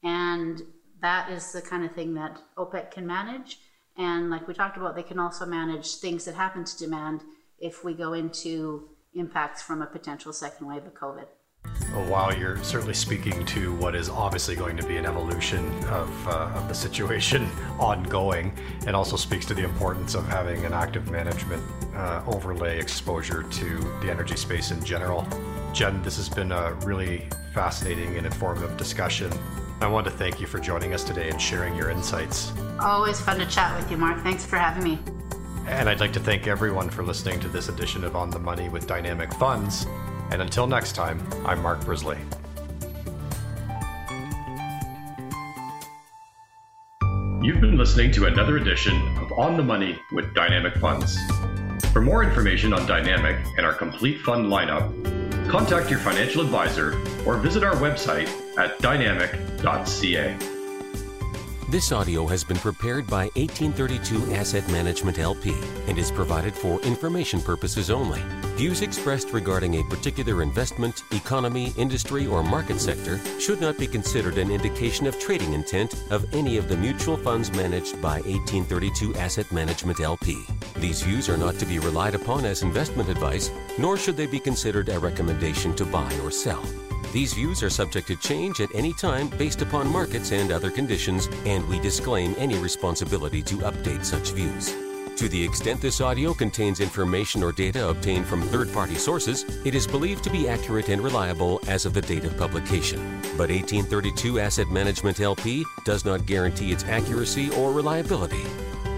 and 0.03 0.61
that 1.01 1.31
is 1.31 1.51
the 1.51 1.61
kind 1.61 1.85
of 1.85 1.93
thing 1.93 2.13
that 2.15 2.39
OPEC 2.57 2.91
can 2.91 3.07
manage. 3.07 3.57
And 3.97 4.29
like 4.29 4.47
we 4.47 4.53
talked 4.53 4.77
about, 4.77 4.95
they 4.95 5.03
can 5.03 5.19
also 5.19 5.45
manage 5.45 5.95
things 5.95 6.25
that 6.25 6.35
happen 6.35 6.65
to 6.65 6.77
demand 6.77 7.21
if 7.57 7.83
we 7.83 7.93
go 7.93 8.13
into 8.13 8.89
impacts 9.13 9.61
from 9.61 9.81
a 9.81 9.85
potential 9.85 10.33
second 10.33 10.67
wave 10.67 10.85
of 10.85 10.93
COVID. 10.93 11.25
Well, 11.93 12.05
while 12.05 12.37
you're 12.37 12.63
certainly 12.63 12.93
speaking 12.93 13.45
to 13.47 13.73
what 13.75 13.95
is 13.95 14.09
obviously 14.09 14.55
going 14.55 14.77
to 14.77 14.83
be 14.85 14.97
an 14.97 15.05
evolution 15.05 15.65
of, 15.85 16.27
uh, 16.27 16.51
of 16.53 16.67
the 16.67 16.75
situation 16.75 17.49
ongoing, 17.79 18.53
and 18.85 18.95
also 18.95 19.15
speaks 19.15 19.45
to 19.47 19.53
the 19.53 19.63
importance 19.63 20.13
of 20.13 20.27
having 20.27 20.65
an 20.65 20.73
active 20.73 21.09
management 21.09 21.63
uh, 21.95 22.23
overlay 22.27 22.79
exposure 22.79 23.43
to 23.43 23.77
the 24.01 24.09
energy 24.09 24.35
space 24.35 24.71
in 24.71 24.83
general. 24.83 25.27
Jen, 25.73 26.01
this 26.03 26.17
has 26.17 26.29
been 26.29 26.51
a 26.51 26.73
really 26.85 27.27
fascinating 27.53 28.17
and 28.17 28.25
informative 28.25 28.77
discussion. 28.77 29.31
I 29.81 29.87
want 29.87 30.05
to 30.05 30.11
thank 30.11 30.39
you 30.39 30.47
for 30.47 30.59
joining 30.59 30.93
us 30.93 31.03
today 31.03 31.29
and 31.29 31.41
sharing 31.41 31.75
your 31.75 31.89
insights. 31.89 32.51
Always 32.79 33.19
fun 33.19 33.39
to 33.39 33.45
chat 33.45 33.75
with 33.79 33.89
you, 33.89 33.97
Mark. 33.97 34.21
Thanks 34.21 34.45
for 34.45 34.57
having 34.57 34.83
me. 34.83 34.99
And 35.69 35.87
I'd 35.87 35.99
like 35.99 36.13
to 36.13 36.19
thank 36.19 36.47
everyone 36.47 36.89
for 36.89 37.03
listening 37.03 37.39
to 37.41 37.47
this 37.47 37.69
edition 37.69 38.03
of 38.03 38.15
On 38.15 38.31
the 38.31 38.39
Money 38.39 38.69
with 38.69 38.87
Dynamic 38.87 39.31
Funds. 39.35 39.85
And 40.31 40.41
until 40.41 40.65
next 40.65 40.93
time, 40.93 41.21
I'm 41.45 41.61
Mark 41.61 41.85
Brisley. 41.85 42.17
You've 47.43 47.61
been 47.61 47.77
listening 47.77 48.11
to 48.13 48.25
another 48.25 48.57
edition 48.57 48.95
of 49.19 49.31
On 49.33 49.57
the 49.57 49.63
Money 49.63 49.95
with 50.11 50.33
Dynamic 50.33 50.75
Funds. 50.77 51.19
For 51.93 52.01
more 52.01 52.23
information 52.23 52.73
on 52.73 52.87
Dynamic 52.87 53.37
and 53.57 53.65
our 53.65 53.73
complete 53.73 54.19
fund 54.21 54.47
lineup, 54.47 54.89
contact 55.51 55.91
your 55.91 55.99
financial 55.99 56.41
advisor 56.41 56.99
or 57.27 57.37
visit 57.37 57.63
our 57.63 57.75
website 57.75 58.27
at 58.57 58.79
dynamic.ca. 58.79 60.58
This 61.69 61.91
audio 61.91 62.25
has 62.25 62.43
been 62.43 62.57
prepared 62.57 63.05
by 63.05 63.25
1832 63.35 64.33
Asset 64.33 64.67
Management 64.71 65.19
LP 65.19 65.55
and 65.85 65.99
is 65.99 66.09
provided 66.09 66.55
for 66.55 66.81
information 66.81 67.39
purposes 67.39 67.91
only. 67.91 68.23
Views 68.55 68.81
expressed 68.81 69.33
regarding 69.33 69.75
a 69.75 69.83
particular 69.83 70.41
investment, 70.41 71.03
economy, 71.11 71.71
industry, 71.77 72.25
or 72.25 72.41
market 72.41 72.81
sector 72.81 73.19
should 73.39 73.61
not 73.61 73.77
be 73.77 73.85
considered 73.85 74.39
an 74.39 74.49
indication 74.49 75.05
of 75.05 75.19
trading 75.19 75.53
intent 75.53 75.93
of 76.09 76.25
any 76.33 76.57
of 76.57 76.69
the 76.69 76.75
mutual 76.75 77.17
funds 77.17 77.51
managed 77.51 78.01
by 78.01 78.15
1832 78.21 79.13
Asset 79.13 79.51
Management 79.51 79.99
LP. 79.99 80.43
These 80.77 81.03
views 81.03 81.29
are 81.29 81.37
not 81.37 81.59
to 81.59 81.67
be 81.67 81.77
relied 81.77 82.15
upon 82.15 82.45
as 82.45 82.63
investment 82.63 83.09
advice, 83.09 83.51
nor 83.77 83.95
should 83.95 84.17
they 84.17 84.25
be 84.25 84.39
considered 84.39 84.89
a 84.89 84.97
recommendation 84.97 85.75
to 85.75 85.85
buy 85.85 86.11
or 86.23 86.31
sell. 86.31 86.65
These 87.11 87.33
views 87.33 87.63
are 87.63 87.71
subject 87.71 88.07
to 88.09 88.15
change 88.15 88.61
at 88.61 88.73
any 88.75 88.93
time 88.93 89.29
based 89.29 89.63
upon 89.63 89.91
markets 89.91 90.31
and 90.31 90.51
other 90.51 90.69
conditions, 90.69 91.27
and 91.43 91.67
we 91.67 91.79
disclaim 91.79 92.35
any 92.37 92.57
responsibility 92.59 93.41
to 93.43 93.55
update 93.57 94.05
such 94.05 94.31
views. 94.31 94.75
To 95.15 95.27
the 95.27 95.43
extent 95.43 95.81
this 95.81 96.01
audio 96.01 96.35
contains 96.35 96.79
information 96.79 97.43
or 97.43 97.51
data 97.51 97.89
obtained 97.89 98.27
from 98.27 98.43
third 98.43 98.71
party 98.71 98.93
sources, 98.93 99.43
it 99.65 99.73
is 99.73 99.87
believed 99.87 100.23
to 100.25 100.29
be 100.29 100.47
accurate 100.47 100.89
and 100.89 101.01
reliable 101.01 101.59
as 101.67 101.87
of 101.87 101.93
the 101.93 102.01
date 102.01 102.25
of 102.25 102.37
publication. 102.37 102.99
But 103.35 103.49
1832 103.49 104.39
Asset 104.39 104.67
Management 104.69 105.19
LP 105.19 105.65
does 105.83 106.05
not 106.05 106.27
guarantee 106.27 106.71
its 106.71 106.85
accuracy 106.85 107.49
or 107.55 107.73
reliability. 107.73 108.45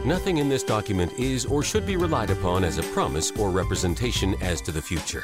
Nothing 0.03 0.37
in 0.37 0.49
this 0.49 0.63
document 0.63 1.13
is 1.17 1.45
or 1.45 1.63
should 1.63 1.85
be 1.85 1.95
relied 1.95 2.29
upon 2.29 2.65
as 2.65 2.77
a 2.77 2.83
promise 2.83 3.31
or 3.31 3.51
representation 3.51 4.35
as 4.41 4.59
to 4.61 4.71
the 4.71 4.81
future. 4.81 5.23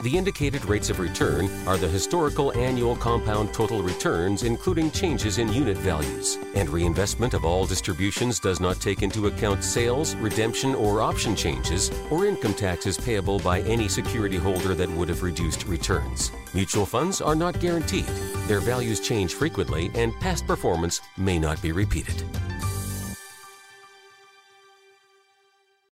The 0.00 0.16
indicated 0.16 0.64
rates 0.64 0.90
of 0.90 1.00
return 1.00 1.50
are 1.66 1.76
the 1.76 1.88
historical 1.88 2.52
annual 2.56 2.94
compound 2.94 3.52
total 3.52 3.82
returns, 3.82 4.44
including 4.44 4.92
changes 4.92 5.38
in 5.38 5.52
unit 5.52 5.76
values. 5.76 6.38
And 6.54 6.68
reinvestment 6.68 7.34
of 7.34 7.44
all 7.44 7.66
distributions 7.66 8.38
does 8.38 8.60
not 8.60 8.80
take 8.80 9.02
into 9.02 9.26
account 9.26 9.64
sales, 9.64 10.14
redemption, 10.16 10.76
or 10.76 11.00
option 11.00 11.34
changes, 11.34 11.90
or 12.12 12.26
income 12.26 12.54
taxes 12.54 12.96
payable 12.96 13.40
by 13.40 13.62
any 13.62 13.88
security 13.88 14.36
holder 14.36 14.76
that 14.76 14.90
would 14.90 15.08
have 15.08 15.24
reduced 15.24 15.66
returns. 15.66 16.30
Mutual 16.54 16.86
funds 16.86 17.20
are 17.20 17.34
not 17.34 17.58
guaranteed. 17.58 18.06
Their 18.46 18.60
values 18.60 19.00
change 19.00 19.34
frequently, 19.34 19.90
and 19.94 20.18
past 20.20 20.46
performance 20.46 21.00
may 21.16 21.40
not 21.40 21.60
be 21.60 21.72
repeated. 21.72 22.22